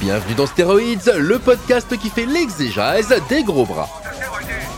Bienvenue 0.00 0.34
dans 0.34 0.46
Stéroïdes, 0.46 1.14
le 1.18 1.38
podcast 1.38 1.96
qui 1.96 2.10
fait 2.10 2.26
l'exégèse 2.26 3.14
des 3.28 3.42
gros 3.42 3.64
bras. 3.64 3.88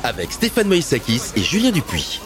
Avec 0.04 0.30
Stéphane 0.32 0.68
Moïsakis 0.68 1.32
et 1.34 1.40
Julien 1.42 1.70
Dupuis. 1.70 2.20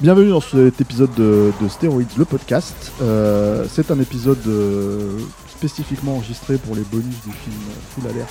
Bienvenue 0.00 0.30
dans 0.30 0.40
cet 0.40 0.80
épisode 0.80 1.14
de, 1.14 1.52
de 1.60 1.68
Stéroïdes, 1.68 2.16
le 2.16 2.24
podcast. 2.24 2.92
Euh, 3.00 3.64
c'est 3.70 3.90
un 3.90 4.00
épisode 4.00 4.46
euh, 4.46 5.18
spécifiquement 5.48 6.16
enregistré 6.16 6.58
pour 6.58 6.74
les 6.74 6.82
bonus 6.82 7.16
du 7.24 7.32
film 7.32 7.56
Full 7.94 8.10
Alert 8.10 8.28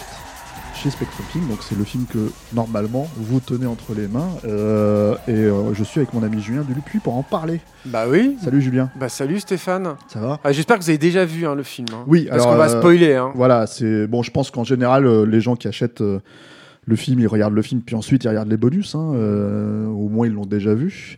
chez 0.84 0.90
Spectrum 0.90 1.26
Film. 1.32 1.48
Donc 1.48 1.60
c'est 1.62 1.78
le 1.78 1.86
film 1.86 2.05
que 2.12 2.30
normalement 2.54 3.08
vous 3.16 3.40
tenez 3.40 3.66
entre 3.66 3.94
les 3.96 4.08
mains. 4.08 4.28
Euh, 4.44 5.16
et 5.30 5.32
euh, 5.32 5.73
je 5.73 5.82
suis 5.84 6.02
avec 6.02 6.14
mon 6.14 6.23
ami 6.23 6.42
Julien 6.42 6.64
Dupuis 6.68 7.00
pour 7.00 7.16
en 7.16 7.23
parler. 7.23 7.62
Bah 7.86 8.04
oui. 8.09 8.36
Salut 8.44 8.62
Julien. 8.62 8.92
Bah 9.00 9.08
salut 9.08 9.40
Stéphane. 9.40 9.96
Ça 10.09 10.20
va? 10.20 10.39
Ah, 10.44 10.52
J'espère 10.52 10.78
que 10.78 10.84
vous 10.84 10.89
avez 10.89 10.98
déjà 10.98 11.23
vu 11.23 11.45
hein, 11.48 11.56
le 11.56 11.64
film. 11.64 11.88
hein. 11.94 12.04
Oui, 12.08 12.26
Parce 12.30 12.42
alors, 12.42 12.52
qu'on 12.54 12.58
va 12.58 12.66
euh, 12.70 12.80
spoiler. 12.80 13.14
Hein. 13.14 13.31
Voilà, 13.34 13.66
c'est 13.66 14.08
bon. 14.08 14.23
Je 14.23 14.31
pense 14.31 14.52
qu'en 14.52 14.66
général, 14.66 15.23
les 15.23 15.39
gens 15.39 15.56
qui 15.56 15.70
achètent 15.70 16.02
le 16.02 16.95
film, 16.98 17.22
ils 17.22 17.28
regardent 17.28 17.54
le 17.56 17.61
film, 17.61 17.81
puis 17.81 17.95
ensuite 17.95 18.26
ils 18.26 18.30
regardent 18.30 18.52
les 18.52 18.58
bonus. 18.58 18.94
au 18.95 20.09
moins 20.09 20.28
ils 20.28 20.34
l'ont 20.34 20.45
déjà 20.45 20.73
vu. 20.73 21.17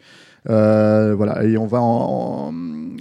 Euh, 0.49 1.15
voilà, 1.15 1.43
et 1.43 1.57
on 1.57 1.65
va 1.65 1.81
en, 1.81 2.49
en- 2.49 2.53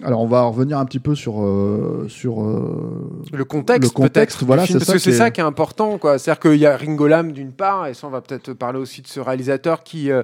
alors 0.04 0.20
on 0.22 0.26
va 0.26 0.42
revenir 0.42 0.78
un 0.78 0.84
petit 0.84 0.98
peu 0.98 1.14
sur 1.14 1.42
euh, 1.42 2.06
sur 2.08 2.42
euh, 2.42 3.10
Le 3.32 3.44
contexte, 3.44 3.82
le 3.82 3.94
contexte, 3.94 4.42
voilà, 4.42 4.66
parce 4.66 4.84
ça 4.84 4.92
que 4.94 4.98
c'est 4.98 5.12
ça 5.12 5.30
qui 5.30 5.40
est 5.40 5.44
important. 5.44 5.98
quoi. 5.98 6.18
C'est-à-dire 6.18 6.40
qu'il 6.40 6.58
y 6.60 6.66
a 6.66 6.76
Ringo 6.76 7.06
Lam 7.06 7.32
d'une 7.32 7.52
part, 7.52 7.86
et 7.86 7.94
ça 7.94 8.06
on 8.06 8.10
va 8.10 8.20
peut-être 8.20 8.52
parler 8.54 8.78
aussi 8.78 9.02
de 9.02 9.06
ce 9.06 9.20
réalisateur 9.20 9.82
qui 9.82 10.10
euh, 10.10 10.22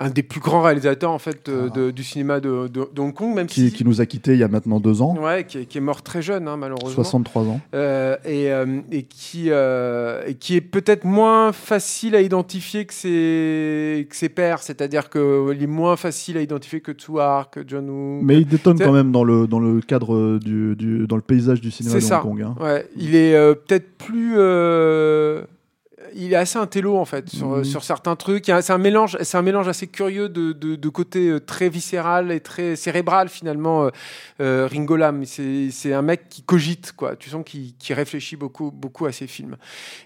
un 0.00 0.10
des 0.10 0.22
plus 0.22 0.40
grands 0.40 0.62
réalisateurs 0.62 1.10
en 1.10 1.18
fait 1.18 1.50
de- 1.50 1.68
de- 1.70 1.90
du 1.90 2.04
cinéma 2.04 2.38
de, 2.40 2.68
de- 2.68 2.88
de 2.94 3.00
Hong 3.00 3.12
Kong, 3.12 3.34
même 3.34 3.46
Ah. 3.50 3.52
qui, 3.52 3.68
si 3.68 3.72
qui 3.74 3.84
nous 3.84 4.00
a 4.00 4.06
quittés 4.06 4.32
il 4.34 4.38
y 4.38 4.42
a 4.44 4.48
maintenant 4.48 4.78
deux 4.80 5.02
ans, 5.02 5.16
ouais, 5.18 5.44
qui, 5.44 5.58
est- 5.58 5.64
qui 5.66 5.78
est 5.78 5.80
mort 5.80 6.02
très 6.02 6.22
jeune 6.22 6.46
hein, 6.48 6.56
malheureusement. 6.56 6.94
63 6.94 7.42
ans. 7.44 7.60
Euh, 7.74 8.16
et, 8.24 8.52
euh, 8.52 8.80
et 8.92 9.02
qui, 9.02 9.46
euh, 9.48 10.22
et 10.26 10.34
qui 10.34 10.54
est 10.56 10.60
peut-être 10.60 11.04
moins 11.04 11.52
facile 11.52 12.14
à 12.14 12.20
identifier 12.20 12.84
que 12.86 12.94
ses, 12.94 14.06
que 14.08 14.14
ses 14.16 14.28
pairs, 14.28 14.62
c'est-à-dire 14.62 15.10
qu'il 15.10 15.58
est 15.62 15.66
moins 15.66 15.96
facile 15.96 16.36
à 16.36 16.42
identifier 16.42 16.80
que 16.80 16.92
Tsuar, 16.92 17.50
que 17.50 17.60
John 17.66 17.90
Woo. 17.90 18.20
Mais 18.22 18.36
il 18.36 18.46
détonne 18.46 18.78
quand 18.78 18.92
même 18.92 19.10
dans 19.12 19.24
le 19.24 19.46
dans 19.46 19.58
le 19.60 19.80
cadre 19.80 20.38
du, 20.38 20.76
du- 20.76 21.06
dans 21.06 21.16
le 21.16 21.22
paysage 21.22 21.60
du 21.60 21.70
cinéma 21.70 21.96
de 21.96 22.00
ça. 22.00 22.18
Hong 22.24 22.38
Kong. 22.38 22.42
hein. 22.42 22.54
Ouais, 22.62 22.86
il 22.96 23.14
est 23.16 23.34
euh, 23.34 23.54
peut-être 23.54 23.96
plus. 23.98 24.34
Il 26.14 26.32
est 26.32 26.36
assez 26.36 26.58
intello 26.58 26.96
en 26.96 27.04
fait 27.04 27.28
sur, 27.28 27.48
Mhm. 27.48 27.64
sur 27.64 27.84
certains 27.84 28.16
trucs. 28.16 28.46
C'est 28.46 28.70
un 28.72 28.78
mélange, 28.78 29.16
c'est 29.22 29.36
un 29.36 29.42
mélange 29.42 29.68
assez 29.68 29.86
curieux 29.86 30.28
de, 30.28 30.52
de, 30.52 30.76
de 30.76 30.88
côté 30.88 31.28
euh, 31.28 31.40
très 31.40 31.68
viscéral 31.68 32.30
et 32.32 32.40
très 32.40 32.76
cérébral 32.76 33.28
finalement. 33.28 33.84
euh, 33.84 33.90
euh, 34.40 34.68
Ringo 34.70 34.96
Lam, 34.96 35.24
c'est 35.24 35.92
un 35.92 36.02
mec 36.02 36.28
qui 36.28 36.42
cogite 36.42 36.92
quoi. 36.92 37.16
Tu 37.16 37.30
sens 37.30 37.42
qu'il 37.44 37.74
qu'il 37.76 37.94
réfléchit 37.94 38.36
beaucoup 38.36 38.70
beaucoup 38.70 39.06
à 39.06 39.12
ses 39.12 39.26
films. 39.26 39.56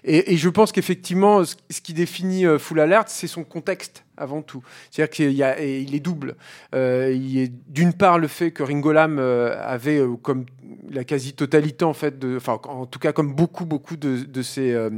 Et, 0.03 0.33
et 0.33 0.37
je 0.37 0.49
pense 0.49 0.71
qu'effectivement, 0.71 1.43
ce, 1.45 1.55
ce 1.69 1.81
qui 1.81 1.93
définit 1.93 2.45
euh, 2.45 2.57
Full 2.59 2.79
Alert, 2.79 3.09
c'est 3.09 3.27
son 3.27 3.43
contexte 3.43 4.03
avant 4.17 4.41
tout. 4.43 4.63
C'est-à-dire 4.91 5.09
qu'il 5.11 5.95
est 5.95 5.99
double. 5.99 6.35
Euh, 6.75 7.11
il 7.15 7.37
est 7.39 7.51
d'une 7.69 7.93
part 7.93 8.19
le 8.19 8.27
fait 8.27 8.51
que 8.51 8.61
Ringo 8.63 8.91
Lam 8.91 9.17
euh, 9.19 9.55
avait 9.61 10.01
comme 10.21 10.45
la 10.91 11.03
quasi-totalité 11.03 11.83
en 11.85 11.93
fait, 11.93 12.19
de, 12.19 12.37
enfin 12.37 12.59
en 12.67 12.85
tout 12.85 12.99
cas 12.99 13.11
comme 13.11 13.33
beaucoup 13.33 13.65
beaucoup 13.65 13.95
de, 13.97 14.23
de 14.23 14.41
ses 14.43 14.71
euh, 14.73 14.89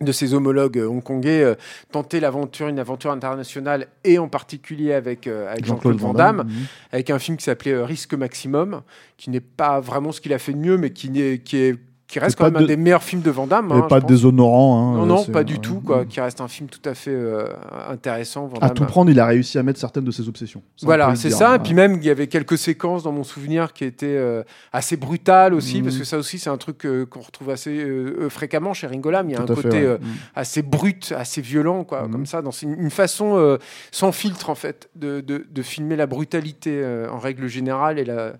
de 0.00 0.12
ses 0.12 0.34
homologues 0.34 0.78
euh, 0.78 0.88
hongkongais 0.88 1.42
euh, 1.42 1.54
tenté 1.90 2.20
l'aventure, 2.20 2.68
une 2.68 2.78
aventure 2.78 3.10
internationale 3.10 3.88
et 4.04 4.18
en 4.18 4.28
particulier 4.28 4.92
avec, 4.92 5.26
euh, 5.26 5.50
avec 5.50 5.64
Jean-Claude 5.64 5.98
Van 5.98 6.14
Damme, 6.14 6.44
mhm. 6.44 6.66
avec 6.92 7.10
un 7.10 7.18
film 7.18 7.36
qui 7.36 7.44
s'appelait 7.44 7.72
euh, 7.72 7.84
Risque 7.84 8.14
Maximum, 8.14 8.82
qui 9.16 9.30
n'est 9.30 9.40
pas 9.40 9.80
vraiment 9.80 10.12
ce 10.12 10.20
qu'il 10.20 10.32
a 10.32 10.38
fait 10.38 10.52
de 10.52 10.58
mieux, 10.58 10.78
mais 10.78 10.90
qui, 10.90 11.40
qui, 11.40 11.56
est, 11.56 11.78
qui 12.08 12.18
reste 12.18 12.36
quand 12.38 12.44
même 12.44 12.54
de- 12.54 12.64
un 12.64 12.66
des 12.66 12.76
meilleurs 12.78 13.02
films 13.02 13.20
de 13.20 13.30
Van 13.30 13.46
Damme. 13.46 13.70
Hein, 13.70 13.82
pas 13.82 14.00
déshonorant. 14.00 14.94
hein, 14.94 14.96
Non, 14.96 15.02
euh, 15.02 15.06
non, 15.06 15.24
pas 15.26 15.40
euh, 15.40 15.44
du 15.44 15.60
tout, 15.60 15.80
quoi, 15.80 16.06
qui 16.06 16.20
reste 16.22 16.40
un 16.40 16.48
film 16.48 16.68
tout 16.70 16.80
à 16.88 16.94
fait 16.94 17.10
euh, 17.14 17.48
intéressant. 17.88 18.46
Van 18.46 18.56
À 18.60 18.70
tout 18.70 18.84
prendre, 18.86 19.10
il 19.10 19.20
a 19.20 19.26
réussi 19.26 19.58
à 19.58 19.62
mettre 19.62 19.78
certaines 19.78 20.04
de 20.04 20.10
ses 20.10 20.26
obsessions. 20.26 20.62
Voilà, 20.82 21.14
c'est 21.16 21.28
ça. 21.30 21.52
hein. 21.52 21.54
Et 21.56 21.58
puis 21.58 21.74
même, 21.74 21.96
il 22.00 22.04
y 22.04 22.10
avait 22.10 22.26
quelques 22.26 22.56
séquences 22.58 23.02
dans 23.02 23.12
mon 23.12 23.24
souvenir 23.24 23.72
qui 23.74 23.84
étaient 23.84 24.06
euh, 24.06 24.42
assez 24.72 24.96
brutales 24.96 25.52
aussi, 25.52 25.78
Mhm. 25.78 25.84
parce 25.84 25.98
que 25.98 26.04
ça 26.04 26.16
aussi, 26.16 26.38
c'est 26.38 26.50
un 26.50 26.56
truc 26.56 26.86
euh, 26.86 27.04
qu'on 27.04 27.20
retrouve 27.20 27.50
assez 27.50 27.78
euh, 27.78 28.16
euh, 28.22 28.28
fréquemment 28.30 28.72
chez 28.72 28.86
Ringo 28.86 29.10
Lam. 29.10 29.28
Il 29.28 29.32
y 29.32 29.36
a 29.36 29.40
Tout 29.44 29.52
un 29.52 29.56
fait, 29.56 29.62
côté 29.62 29.78
ouais. 29.80 29.84
euh, 29.86 29.98
Mhm. 30.00 30.08
assez 30.34 30.62
brut, 30.62 31.12
assez 31.16 31.42
violent, 31.42 31.84
quoi, 31.84 32.04
Mhm. 32.04 32.12
comme 32.12 32.26
ça, 32.26 32.40
dans 32.40 32.50
une, 32.52 32.90
façon 32.90 33.36
euh, 33.36 33.58
sans 33.90 34.12
filtre, 34.12 34.48
en 34.48 34.54
fait, 34.54 34.88
de, 34.96 35.20
de- 35.20 35.44
de 35.50 35.62
filmer 35.62 35.94
la 35.96 36.06
brutalité 36.06 36.70
euh, 36.82 37.10
en 37.10 37.18
règle 37.18 37.48
générale 37.48 37.98
et 37.98 38.04
la, 38.06 38.32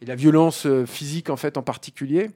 et 0.00 0.06
la 0.06 0.16
violence 0.16 0.66
euh, 0.66 0.84
physique, 0.86 1.30
en 1.30 1.36
fait, 1.36 1.56
en 1.56 1.62
particulier. 1.62 2.30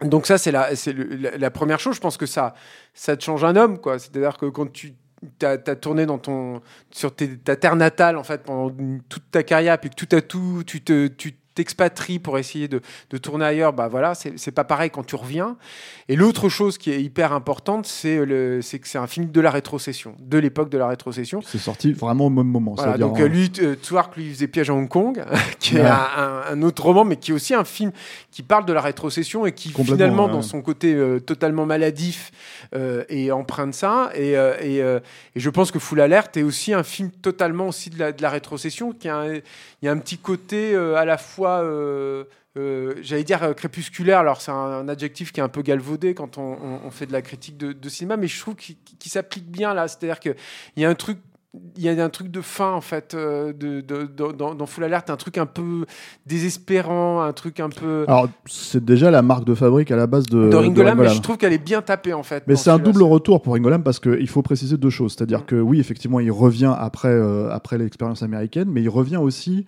Donc 0.00 0.26
ça, 0.26 0.38
c'est 0.38 0.50
la, 0.52 1.50
première 1.50 1.78
chose. 1.78 1.96
Je 1.96 2.00
pense 2.00 2.16
que 2.16 2.26
ça, 2.26 2.54
ça 2.94 3.16
te 3.16 3.22
change 3.22 3.44
un 3.44 3.56
homme, 3.56 3.78
quoi. 3.78 3.98
C'est-à-dire 3.98 4.36
que 4.36 4.46
quand 4.46 4.70
tu 4.72 4.94
as, 5.42 5.56
tourné 5.76 6.04
dans 6.04 6.18
ton, 6.18 6.60
sur 6.90 7.14
ta 7.14 7.56
terre 7.56 7.76
natale, 7.76 8.16
en 8.16 8.24
fait, 8.24 8.42
pendant 8.42 8.74
toute 9.08 9.30
ta 9.30 9.42
carrière, 9.42 9.78
puis 9.78 9.90
que 9.90 9.94
tout 9.94 10.14
à 10.14 10.20
tout, 10.20 10.62
tu 10.66 10.82
te, 10.82 11.08
t'expatries 11.54 12.18
pour 12.18 12.38
essayer 12.38 12.68
de, 12.68 12.80
de 13.10 13.18
tourner 13.18 13.44
ailleurs, 13.44 13.72
bah 13.72 13.88
voilà, 13.88 14.14
c'est 14.14 14.50
pas 14.52 14.64
pareil 14.64 14.90
quand 14.90 15.04
tu 15.04 15.14
reviens. 15.16 15.56
Et 16.08 16.16
l'autre 16.16 16.48
chose 16.48 16.78
qui 16.78 16.90
est 16.90 17.02
hyper 17.02 17.32
importante, 17.32 17.86
c'est 17.86 18.16
que 18.18 18.60
c'est 18.88 18.98
un 18.98 19.06
film 19.06 19.30
de 19.30 19.40
la 19.40 19.50
rétrocession, 19.50 20.14
de 20.18 20.38
l'époque 20.38 20.68
de 20.70 20.78
la 20.78 20.88
rétrocession. 20.88 21.40
C'est 21.44 21.58
sorti 21.58 21.92
vraiment 21.92 22.26
au 22.26 22.30
même 22.30 22.46
moment. 22.48 22.74
Voilà, 22.74 22.92
c'est-à-dire, 22.92 23.08
donc 23.08 23.20
euh, 23.20 23.24
euh, 23.24 23.28
lui, 23.28 23.52
euh, 23.60 23.74
Twark, 23.76 24.16
lui 24.16 24.24
il 24.26 24.32
faisait 24.34 24.48
Piège 24.48 24.70
à 24.70 24.74
Hong 24.74 24.88
Kong, 24.88 25.22
qui 25.58 25.76
est 25.76 25.80
Ouais. 25.80 25.86
un, 25.86 25.92
un- 26.16 26.42
un 26.52 26.62
autre 26.62 26.82
roman, 26.84 27.04
mais 27.04 27.16
qui 27.16 27.30
est 27.30 27.34
aussi 27.34 27.54
un 27.54 27.64
film 27.64 27.90
qui 28.30 28.42
parle 28.42 28.64
de 28.66 28.72
la 28.72 28.80
rétrocession 28.80 29.46
et 29.46 29.52
qui 29.52 29.70
finalement, 29.70 30.26
ouais. 30.26 30.32
dans 30.32 30.42
son 30.42 30.60
côté 30.62 30.92
euh, 30.94 31.20
totalement 31.20 31.66
maladif, 31.66 32.30
euh, 32.74 33.04
est 33.08 33.30
empreint 33.30 33.66
de 33.66 33.72
ça. 33.74 34.10
Et, 34.14 34.32
et, 34.32 34.78
et 34.78 35.00
je 35.36 35.50
pense 35.50 35.70
que 35.70 35.78
Full 35.78 36.00
Alert 36.00 36.36
est 36.36 36.42
aussi 36.42 36.72
un 36.74 36.82
film 36.82 37.10
totalement 37.10 37.68
aussi 37.68 37.90
de 37.90 37.98
la, 37.98 38.12
de 38.12 38.20
la 38.22 38.30
rétrocession, 38.30 38.92
qui 38.92 39.08
a 39.08 39.16
un- 39.18 39.34
il 39.34 39.86
y 39.86 39.88
a 39.88 39.92
un 39.92 39.98
petit 39.98 40.18
côté 40.18 40.74
à 40.74 41.04
la 41.04 41.18
fois... 41.18 41.43
euh, 41.62 42.24
euh, 42.56 42.94
j'allais 43.02 43.24
dire 43.24 43.42
euh, 43.42 43.52
crépusculaire, 43.52 44.18
alors 44.20 44.40
c'est 44.40 44.50
un, 44.52 44.54
un 44.54 44.88
adjectif 44.88 45.32
qui 45.32 45.40
est 45.40 45.42
un 45.42 45.48
peu 45.48 45.62
galvaudé 45.62 46.14
quand 46.14 46.38
on, 46.38 46.52
on- 46.52 46.80
on 46.86 46.90
fait 46.90 47.06
de 47.06 47.12
la 47.12 47.22
critique 47.22 47.56
de, 47.56 47.72
de 47.72 47.88
cinéma, 47.88 48.16
mais 48.16 48.26
je 48.28 48.40
trouve 48.40 48.54
qu'il 48.54 48.76
s'applique 49.10 49.50
bien 49.50 49.74
là. 49.74 49.88
C'est-à-dire 49.88 50.20
qu'il 50.20 50.34
y 50.76 50.84
a 50.84 50.88
un 50.88 50.94
truc 50.94 51.18
il 51.76 51.84
y 51.84 51.88
a 51.88 52.04
un 52.04 52.08
truc 52.08 52.32
de 52.32 52.40
fin 52.40 52.72
en 52.72 52.80
fait 52.80 53.14
de, 53.14 53.52
de- 53.52 53.80
de- 53.80 54.32
dans, 54.32 54.56
dans 54.56 54.66
Full 54.66 54.82
Alert, 54.82 55.08
un 55.08 55.16
truc 55.16 55.38
un 55.38 55.46
peu 55.46 55.84
désespérant, 56.26 57.22
un 57.22 57.32
truc 57.32 57.60
un 57.60 57.68
peu 57.68 58.04
Alors, 58.08 58.28
c'est 58.46 58.84
déjà 58.84 59.10
la 59.12 59.22
marque 59.22 59.44
de 59.44 59.54
fabrique 59.54 59.90
à 59.92 59.96
la 59.96 60.08
base 60.08 60.26
de, 60.26 60.48
de 60.50 60.56
Ringo 60.56 60.82
Lam, 60.82 60.98
mais 60.98 61.08
je 61.08 61.20
trouve 61.20 61.36
qu'elle 61.36 61.52
est 61.52 61.58
bien 61.64 61.80
tapée 61.80 62.12
en 62.12 62.24
fait. 62.24 62.42
Mais 62.48 62.56
c'est 62.56 62.70
un 62.70 62.78
double 62.80 63.04
retour 63.04 63.40
pour 63.40 63.54
Ringo 63.54 63.68
Lam 63.68 63.84
parce 63.84 64.00
qu'il 64.00 64.28
faut 64.28 64.42
préciser 64.42 64.76
deux 64.76 64.90
choses. 64.90 65.14
C'est-à-dire 65.16 65.42
Mm. 65.42 65.46
que 65.46 65.54
oui, 65.56 65.78
effectivement, 65.78 66.18
il 66.18 66.32
revient 66.32 66.74
après, 66.76 67.08
euh, 67.08 67.48
après 67.52 67.78
l'expérience 67.78 68.22
américaine, 68.24 68.68
mais 68.70 68.82
il 68.82 68.88
revient 68.88 69.18
aussi 69.18 69.64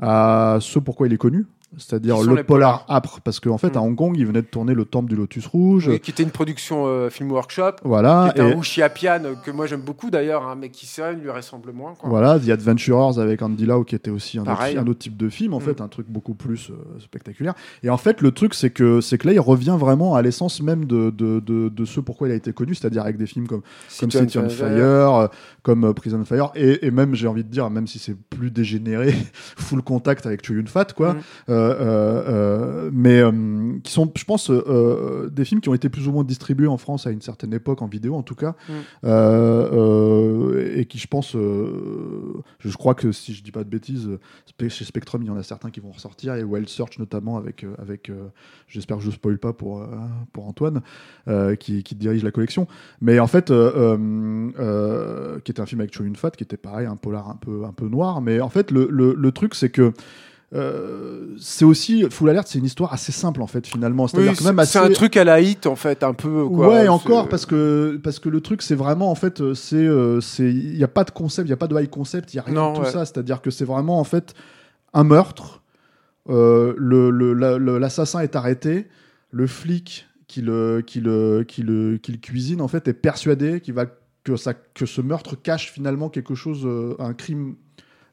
à 0.00 0.58
ce 0.60 0.78
pourquoi 0.78 1.06
il 1.06 1.12
est 1.12 1.18
connu. 1.18 1.46
C'est-à-dire 1.78 2.20
le 2.22 2.42
polar 2.44 2.84
âpre, 2.88 3.20
parce 3.24 3.40
qu'en 3.40 3.58
fait 3.58 3.74
Mm. 3.74 3.78
à 3.78 3.80
Hong 3.82 3.96
Kong, 3.96 4.14
il 4.18 4.26
venait 4.26 4.42
de 4.42 4.46
tourner 4.46 4.74
le 4.74 4.84
Temple 4.84 5.08
du 5.08 5.16
Lotus 5.16 5.46
Rouge, 5.46 5.88
Oui, 5.88 6.00
qui 6.00 6.10
était 6.10 6.22
une 6.22 6.30
production 6.30 6.86
euh, 6.86 7.08
film 7.10 7.30
workshop, 7.32 7.76
voilà, 7.84 8.24
qui 8.34 8.40
était 8.40 8.48
et 8.48 8.52
un 8.52 8.56
Wuxia 8.56 8.88
Pian 8.90 9.20
euh, 9.24 9.34
que 9.44 9.50
moi 9.50 9.66
j'aime 9.66 9.80
beaucoup 9.80 10.10
d'ailleurs, 10.10 10.46
hein, 10.46 10.56
mais 10.58 10.68
qui 10.68 10.86
vrai, 11.00 11.14
lui 11.14 11.30
ressemble 11.30 11.72
moins. 11.72 11.94
Quoi. 11.94 12.10
voilà, 12.10 12.38
The 12.38 12.50
Adventurers 12.50 13.18
avec 13.18 13.40
Andy 13.42 13.64
Lau, 13.66 13.84
qui 13.84 13.94
était 13.94 14.10
aussi 14.10 14.38
un 14.38 14.42
autre, 14.42 14.50
Pareil. 14.52 14.76
un 14.76 14.86
autre 14.86 14.98
type 14.98 15.16
de 15.16 15.28
film, 15.28 15.54
en 15.54 15.58
Mm. 15.58 15.62
fait, 15.62 15.80
un 15.80 15.88
truc 15.88 16.06
beaucoup 16.08 16.34
plus 16.34 16.70
euh, 16.70 16.74
spectaculaire. 17.00 17.54
Et 17.82 17.88
en 17.90 17.96
fait, 17.96 18.20
le 18.20 18.32
truc, 18.32 18.54
c'est 18.54 18.70
que 18.70 19.00
c'est 19.00 19.16
que 19.18 19.26
là, 19.26 19.32
il 19.32 19.40
revient 19.40 19.76
vraiment 19.78 20.14
à 20.14 20.22
l'essence 20.22 20.60
même 20.60 20.84
de, 20.84 21.10
de, 21.10 21.40
de, 21.40 21.68
de 21.68 21.84
ce 21.84 22.00
pourquoi 22.00 22.28
il 22.28 22.32
a 22.32 22.34
été 22.34 22.52
connu, 22.52 22.74
c'est-à-dire 22.74 23.02
avec 23.02 23.16
des 23.16 23.26
films 23.26 23.46
comme 23.46 23.62
comme 24.00 24.10
City 24.10 24.38
on 24.38 24.48
Fire. 24.48 24.68
Euh, 25.14 25.26
comme 25.62 25.94
Prison 25.94 26.24
Fire, 26.24 26.50
et, 26.56 26.86
et 26.86 26.90
même, 26.90 27.14
j'ai 27.14 27.28
envie 27.28 27.44
de 27.44 27.48
dire, 27.48 27.70
même 27.70 27.86
si 27.86 27.98
c'est 27.98 28.16
plus 28.16 28.50
dégénéré, 28.50 29.14
full 29.56 29.80
contact 29.82 30.26
avec 30.26 30.44
Chow 30.44 30.54
Yun-fat, 30.54 30.86
quoi. 30.96 31.14
Mm. 31.14 31.20
Euh, 31.62 31.74
euh, 31.80 32.22
euh, 32.28 32.90
mais 32.92 33.22
qui 33.82 33.92
sont, 33.92 34.10
je 34.14 34.24
pense, 34.24 34.50
des 34.50 35.44
films 35.44 35.60
qui 35.60 35.68
ont 35.68 35.74
été 35.74 35.88
plus 35.88 36.08
ou 36.08 36.12
moins 36.12 36.24
distribués 36.24 36.66
en 36.66 36.76
France 36.76 37.06
à 37.06 37.10
une 37.10 37.20
certaine 37.20 37.52
époque, 37.54 37.82
en 37.82 37.86
vidéo 37.86 38.14
en 38.14 38.22
tout 38.22 38.34
cas, 38.34 38.54
Mm. 38.68 39.08
Et 40.76 40.84
qui, 40.86 40.98
je 40.98 41.06
pense, 41.06 41.32
je 41.32 42.76
crois 42.76 42.94
que 42.94 43.12
si 43.12 43.34
je 43.34 43.42
dis 43.42 43.52
pas 43.52 43.64
de 43.64 43.68
bêtises, 43.68 44.08
chez 44.68 44.84
Spectrum, 44.84 45.22
il 45.22 45.26
y 45.26 45.30
en 45.30 45.36
a 45.36 45.42
certains 45.42 45.70
qui 45.70 45.80
vont 45.80 45.90
ressortir, 45.90 46.34
et 46.34 46.44
Wild 46.44 46.68
Search 46.68 46.98
notamment, 46.98 47.36
avec, 47.36 47.66
avec 47.78 48.10
j'espère 48.68 48.98
que 48.98 49.02
je 49.02 49.10
spoil 49.10 49.38
pas 49.38 49.52
pour, 49.52 49.84
pour 50.32 50.46
Antoine, 50.46 50.82
qui, 51.58 51.82
qui 51.82 51.94
dirige 51.94 52.22
la 52.22 52.30
collection. 52.30 52.66
Mais 53.00 53.18
en 53.18 53.26
fait, 53.26 53.46
qui 53.46 53.52
était 55.50 55.60
un 55.60 55.66
film 55.66 55.80
avec 55.80 55.94
Chow 55.94 56.04
Yun-fat, 56.04 56.30
qui 56.32 56.44
était 56.44 56.56
pareil, 56.56 56.86
un 56.86 56.96
polar 56.96 57.28
un 57.28 57.36
peu, 57.36 57.64
un 57.64 57.72
peu 57.72 57.88
noir. 57.88 58.20
Mais 58.20 58.40
en 58.40 58.48
fait, 58.48 58.70
le, 58.70 58.88
le, 58.90 59.14
le 59.14 59.32
truc, 59.32 59.54
c'est 59.54 59.70
que 59.70 59.92
euh, 60.54 61.34
c'est 61.38 61.64
aussi 61.64 62.04
Full 62.10 62.28
Alert, 62.28 62.46
c'est 62.46 62.58
une 62.58 62.64
histoire 62.64 62.92
assez 62.92 63.12
simple 63.12 63.40
en 63.42 63.46
fait 63.46 63.66
finalement. 63.66 64.04
Oui, 64.12 64.28
c'est 64.34 64.44
c'est 64.44 64.58
assez- 64.60 64.78
un 64.78 64.90
truc 64.90 65.16
à 65.16 65.24
la 65.24 65.40
hit 65.40 65.66
en 65.66 65.76
fait, 65.76 66.02
un 66.02 66.12
peu. 66.12 66.46
Quoi. 66.46 66.68
ouais, 66.68 66.88
encore 66.88 67.28
parce 67.28 67.46
que 67.46 67.98
parce 68.02 68.18
que 68.18 68.28
le 68.28 68.40
truc 68.40 68.60
c'est 68.62 68.74
vraiment 68.74 69.10
en 69.10 69.14
fait 69.14 69.40
euh, 69.40 69.54
c'est 69.54 69.76
euh, 69.76 70.20
c'est 70.20 70.50
il 70.50 70.76
y 70.76 70.84
a 70.84 70.88
pas 70.88 71.04
de 71.04 71.10
concept, 71.10 71.48
il 71.48 71.50
y 71.50 71.54
a 71.54 71.56
pas 71.56 71.68
de 71.68 71.80
high 71.80 71.88
concept, 71.88 72.34
il 72.34 72.36
y 72.36 72.40
a 72.40 72.42
rien 72.42 72.54
Non, 72.54 72.72
de 72.72 72.76
tout 72.78 72.82
ouais. 72.84 72.90
ça. 72.90 73.04
C'est-à-dire 73.06 73.40
que 73.40 73.50
c'est 73.50 73.64
vraiment 73.64 73.98
en 73.98 74.04
fait 74.04 74.34
un 74.92 75.04
meurtre. 75.04 75.60
euh, 76.28 76.74
le- 76.76 77.10
le- 77.10 77.32
la- 77.32 77.58
le- 77.58 77.78
l'assassin 77.78 78.20
est 78.20 78.36
arrêté, 78.36 78.86
le 79.32 79.48
flic 79.48 80.06
qui 80.28 80.40
le 80.40 80.80
qui 80.86 81.00
le 81.00 81.44
qui 81.48 81.62
le 81.62 81.96
qui 81.96 82.12
le 82.12 82.18
cuisine 82.18 82.60
en 82.60 82.68
fait 82.68 82.86
est 82.86 82.92
persuadé 82.92 83.60
qu'il 83.60 83.74
va 83.74 83.86
que 84.22 84.36
ça 84.36 84.54
que 84.54 84.86
ce 84.86 85.00
meurtre 85.00 85.34
cache 85.34 85.72
finalement 85.72 86.08
quelque 86.10 86.36
chose, 86.36 86.64
un 87.00 87.12
crime 87.12 87.56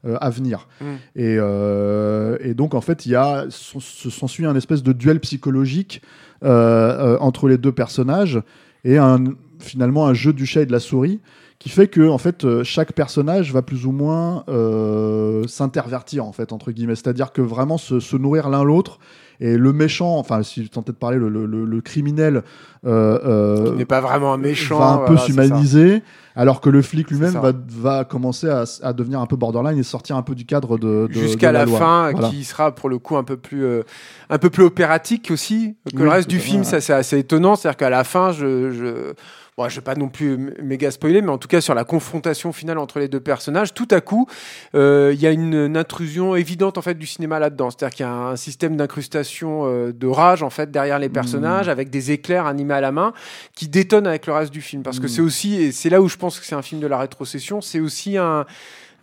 euh, 0.05 0.17
à 0.21 0.29
venir. 0.29 0.67
Mm. 0.81 0.85
Et, 1.15 1.35
euh, 1.39 2.37
et 2.41 2.53
donc, 2.53 2.73
en 2.73 2.81
fait, 2.81 3.05
il 3.05 3.11
y 3.11 3.15
a, 3.15 3.45
s'en- 3.49 3.79
se 3.79 4.09
s'ensuit 4.09 4.45
un 4.45 4.55
espèce 4.55 4.83
de 4.83 4.93
duel 4.93 5.19
psychologique 5.19 6.01
euh, 6.43 7.15
euh, 7.15 7.17
entre 7.19 7.47
les 7.47 7.57
deux 7.57 7.71
personnages 7.73 8.41
et 8.85 8.97
un, 8.97 9.23
finalement 9.59 10.07
un 10.07 10.13
jeu 10.13 10.31
du 10.31 10.45
chat 10.45 10.61
et 10.61 10.65
de 10.65 10.71
la 10.71 10.79
souris 10.79 11.19
qui 11.59 11.67
fait 11.69 11.87
que 11.87 12.07
en 12.07 12.17
fait 12.17 12.45
euh, 12.45 12.63
chaque 12.63 12.93
personnage 12.93 13.51
va 13.51 13.61
plus 13.61 13.85
ou 13.85 13.91
moins 13.91 14.43
euh, 14.47 15.45
s'intervertir 15.47 16.25
en 16.25 16.31
fait 16.31 16.53
entre 16.53 16.71
guillemets 16.71 16.95
c'est-à-dire 16.95 17.31
que 17.33 17.41
vraiment 17.41 17.77
se, 17.77 17.99
se 17.99 18.15
nourrir 18.15 18.49
l'un 18.49 18.63
l'autre 18.63 18.99
et 19.41 19.57
le 19.57 19.73
méchant 19.73 20.17
enfin 20.17 20.41
si 20.43 20.63
je 20.63 20.69
tentais 20.69 20.91
de 20.93 20.97
parler 20.97 21.17
le, 21.17 21.27
le- 21.29 21.45
le- 21.65 21.81
criminel 21.81 22.43
euh, 22.85 23.19
euh, 23.25 23.75
n'est 23.75 23.83
pas 23.85 23.99
vraiment 24.01 24.33
un 24.33 24.37
méchant. 24.37 24.79
va 24.79 24.85
un 24.91 24.97
peu 24.99 25.13
voilà, 25.13 25.21
s'humaniser, 25.21 26.01
alors 26.35 26.61
que 26.61 26.69
le 26.69 26.81
flic 26.81 27.09
lui-même 27.11 27.33
va, 27.33 27.51
va 27.67 28.05
commencer 28.05 28.47
à, 28.49 28.63
à 28.83 28.93
devenir 28.93 29.19
un 29.19 29.25
peu 29.25 29.35
borderline 29.35 29.77
et 29.77 29.83
sortir 29.83 30.15
un 30.15 30.21
peu 30.21 30.33
du 30.35 30.45
cadre 30.45 30.77
de, 30.77 31.07
de 31.07 31.13
Jusqu'à 31.13 31.51
la, 31.51 31.65
loi. 31.65 31.77
fin, 31.77 32.11
Voilà. 32.11 32.29
qui 32.29 32.45
sera 32.45 32.73
pour 32.73 32.87
le 32.87 32.97
coup 32.97 33.17
un 33.17 33.25
peu 33.25 33.35
plus, 33.35 33.65
euh, 33.65 33.83
un 34.29 34.37
peu 34.37 34.49
plus 34.49 34.63
opératique 34.63 35.29
aussi 35.31 35.75
que 35.91 35.97
Oui, 35.97 36.03
le 36.03 36.09
reste 36.09 36.29
du 36.29 36.39
film. 36.39 36.63
Ça, 36.63 36.79
c'est 36.79 36.93
assez 36.93 37.17
étonnant. 37.19 37.55
C'est-à-dire 37.57 37.75
qu'à 37.77 37.89
la 37.89 38.05
fin, 38.05 38.31
je, 38.31 38.71
je, 38.71 39.13
bon, 39.59 39.67
je 39.69 39.75
vais 39.75 39.81
pas 39.81 39.95
non 39.95 40.07
plus 40.07 40.37
méga 40.63 40.89
spoiler, 40.89 41.21
mais 41.21 41.29
en 41.31 41.37
tout 41.37 41.49
cas 41.49 41.59
sur 41.59 41.73
la 41.75 41.83
confrontation 41.83 42.53
finale 42.53 42.77
entre 42.77 42.97
les 42.99 43.09
deux 43.09 43.19
personnages, 43.19 43.73
tout 43.73 43.87
à 43.91 43.99
coup, 43.99 44.25
euh, 44.73 45.11
il 45.13 45.19
y 45.21 45.27
a 45.27 45.31
une, 45.31 45.53
une 45.53 45.75
intrusion 45.75 46.35
évidente 46.35 46.77
en 46.77 46.81
fait 46.81 46.93
du 46.95 47.05
cinéma 47.05 47.39
là-dedans. 47.39 47.69
C'est-à-dire 47.69 47.95
qu'il 47.95 48.05
y 48.05 48.09
a 48.09 48.13
un 48.13 48.35
système 48.37 48.77
d'incrustation 48.77 49.63
euh, 49.65 49.91
de 49.91 50.07
rage 50.07 50.43
en 50.43 50.49
fait 50.49 50.71
derrière 50.71 50.97
les 50.97 51.09
personnages, 51.09 51.67
Mm. 51.67 51.71
avec 51.71 51.89
des 51.89 52.11
éclairs 52.11 52.45
animés 52.45 52.75
à 52.75 52.81
la 52.81 52.91
main, 52.93 53.11
qui 53.53 53.67
détonnent 53.67 54.07
avec 54.07 54.27
le 54.27 54.33
reste 54.33 54.51
du 54.53 54.61
film. 54.61 54.81
Parce 54.81 54.99
que 54.99 55.05
Mm. 55.07 55.09
c'est 55.09 55.21
aussi, 55.21 55.55
et 55.61 55.71
c'est 55.73 55.89
là 55.89 56.01
où 56.01 56.07
je 56.07 56.15
pense 56.15 56.39
que 56.39 56.45
c'est 56.45 56.55
un 56.55 56.61
film 56.61 56.79
de 56.79 56.87
la 56.87 56.97
rétrocession, 56.97 57.59
c'est 57.59 57.81
aussi 57.81 58.17
un, 58.17 58.45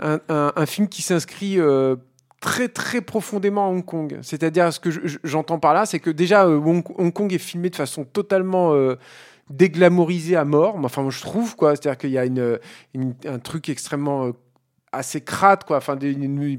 un, 0.00 0.18
un- 0.30 0.52
un 0.56 0.66
film 0.66 0.88
qui 0.88 1.02
s'inscrit 1.02 1.60
euh, 1.60 1.96
très 2.40 2.68
très 2.68 3.00
profondément 3.00 3.66
à 3.66 3.70
Hong 3.70 3.84
Kong. 3.84 4.18
C'est-à-dire, 4.22 4.72
ce 4.72 4.78
que 4.80 4.90
je- 4.90 5.00
je- 5.04 5.18
j'entends 5.24 5.58
par 5.58 5.74
là, 5.74 5.84
c'est 5.86 5.98
que 6.00 6.10
déjà 6.10 6.48
Hong, 6.48 6.82
Hong 6.98 7.12
Kong 7.12 7.32
est 7.32 7.38
filmé 7.38 7.68
de 7.70 7.76
façon 7.76 8.04
totalement 8.04 8.72
euh, 8.74 8.96
déglamorisée 9.50 10.36
à 10.36 10.44
mort. 10.44 10.76
Enfin, 10.82 11.02
moi, 11.02 11.10
je 11.10 11.20
trouve 11.20 11.56
quoi. 11.56 11.76
C'est-à-dire 11.76 11.98
qu'il 11.98 12.10
y 12.10 12.18
a 12.18 12.24
une, 12.24 12.58
un 13.24 13.38
truc 13.38 13.68
extrêmement 13.68 14.26
euh, 14.26 14.32
assez 14.92 15.20
crade 15.20 15.64
quoi 15.64 15.78
enfin 15.78 15.96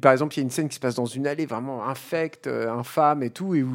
par 0.01 0.12
exemple 0.12 0.36
il 0.36 0.38
y 0.38 0.42
a 0.42 0.44
une 0.44 0.50
scène 0.50 0.68
qui 0.68 0.75
se 0.75 0.80
passe 0.80 0.95
dans 0.95 1.06
une 1.06 1.28
allée 1.28 1.45
vraiment 1.45 1.88
infecte 1.88 2.48
euh, 2.48 2.72
infâme 2.72 3.24
et 3.24 3.30
tout 3.30 3.56
et 3.56 3.66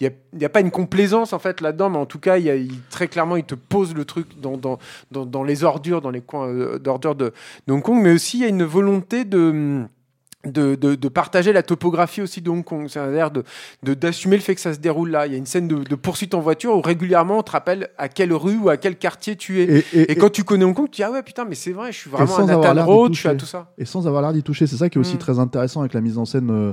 il 0.00 0.12
y 0.40 0.44
a, 0.44 0.48
pas 0.48 0.60
une 0.60 0.70
complaisance 0.70 1.32
en 1.32 1.38
fait 1.38 1.60
là-dedans 1.60 1.90
mais 1.90 1.98
en 1.98 2.06
tout 2.06 2.18
cas 2.18 2.36
y 2.36 2.50
a, 2.50 2.56
très 2.90 3.08
clairement 3.08 3.36
il 3.36 3.44
te 3.44 3.54
pose 3.54 3.94
le 3.94 4.04
truc 4.04 4.38
dans, 4.40 4.56
dans, 4.56 4.78
dans, 5.10 5.42
les 5.44 5.64
ordures 5.64 6.00
dans 6.00 6.10
les 6.10 6.20
coins 6.20 6.48
euh, 6.48 6.78
d'ordures 6.78 7.14
de, 7.14 7.32
de 7.66 7.72
Hong 7.72 7.82
Kong 7.82 8.00
mais 8.02 8.12
aussi 8.12 8.38
il 8.38 8.42
y 8.42 8.46
a 8.46 8.48
une 8.48 8.64
volonté 8.64 9.24
de 9.24 9.86
de, 10.46 10.74
de, 10.74 10.94
de 10.94 11.08
partager 11.08 11.52
la 11.52 11.62
topographie 11.62 12.22
aussi 12.22 12.40
de 12.40 12.50
Hong 12.50 12.64
Kong, 12.64 12.86
c'est-à-dire 12.88 13.30
de, 13.30 13.42
de- 13.82 13.94
d'assumer 13.94 14.36
le 14.36 14.42
fait 14.42 14.54
que 14.54 14.60
ça 14.60 14.74
se 14.74 14.78
déroule 14.78 15.10
là. 15.10 15.26
Il 15.26 15.32
y 15.32 15.34
a 15.34 15.38
une 15.38 15.46
scène 15.46 15.68
de, 15.68 15.76
de 15.82 15.94
poursuite 15.94 16.34
en 16.34 16.40
voiture 16.40 16.76
où 16.76 16.80
régulièrement 16.80 17.38
on 17.38 17.42
te 17.42 17.50
rappelle 17.52 17.88
à 17.98 18.08
quelle 18.08 18.32
rue 18.32 18.56
ou 18.58 18.68
à 18.68 18.76
quel 18.76 18.96
quartier 18.96 19.36
tu 19.36 19.60
es. 19.60 19.64
Et, 19.64 19.84
et- 20.00 20.12
Et, 20.12 20.16
quand 20.16 20.30
tu 20.30 20.44
connais 20.44 20.64
Hong 20.64 20.74
Kong, 20.74 20.88
tu 20.90 20.96
dis 20.96 21.02
ah 21.02 21.10
ouais 21.10 21.22
putain 21.22 21.44
mais 21.44 21.54
c'est 21.54 21.72
vrai, 21.72 21.92
je 21.92 21.98
suis 21.98 22.10
vraiment 22.10 22.36
avoir 22.36 22.74
Nathan 22.74 22.84
Road, 22.86 23.14
je 23.14 23.18
suis 23.20 23.28
à 23.28 23.34
tout 23.34 23.46
ça. 23.46 23.72
et 23.78 23.84
sans 23.84 24.06
avoir 24.06 24.22
l'air 24.22 24.32
d'y 24.32 24.42
toucher, 24.42 24.66
c'est 24.66 24.76
ça 24.76 24.88
qui 24.90 24.98
est 24.98 25.00
aussi 25.00 25.16
Mm. 25.16 25.18
très 25.18 25.38
intéressant 25.38 25.80
avec 25.80 25.94
la 25.94 26.00
mise 26.00 26.18
en 26.18 26.24
scène 26.24 26.50
euh, 26.50 26.72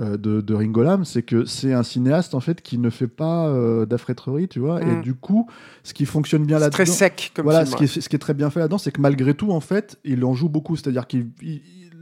euh, 0.00 0.16
de, 0.16 0.40
de 0.40 0.54
Ringo 0.54 0.82
Lam, 0.82 1.04
c'est 1.04 1.22
que 1.22 1.44
c'est 1.44 1.72
un 1.72 1.84
cinéaste 1.84 2.34
en 2.34 2.40
fait 2.40 2.60
qui 2.62 2.78
ne 2.78 2.90
fait 2.90 3.06
pas 3.06 3.46
euh, 3.46 3.86
d'affréterie, 3.86 4.48
tu 4.48 4.58
vois, 4.58 4.82
et 4.82 4.86
Mm. 4.86 5.02
du 5.02 5.14
coup, 5.14 5.48
ce 5.84 5.94
qui 5.94 6.04
fonctionne 6.04 6.44
bien 6.44 6.58
là-dedans. 6.58 6.74
très 6.74 6.86
sec 6.86 7.30
comme 7.34 7.44
voilà, 7.44 7.64
film. 7.64 7.72
ce 7.72 7.76
qui, 7.76 7.84
est, 7.84 8.00
ce 8.02 8.08
qui 8.08 8.16
est 8.16 8.18
très 8.18 8.34
bien 8.34 8.50
fait 8.50 8.58
là-dedans, 8.58 8.78
c'est 8.78 8.90
que 8.90 9.00
malgré 9.00 9.34
tout, 9.34 9.52
en 9.52 9.60
fait, 9.60 9.96
il 10.04 10.24
en 10.24 10.34
joue 10.34 10.48
beaucoup. 10.48 10.74
C'est-à-dire 10.74 11.06
qu'il, 11.06 11.28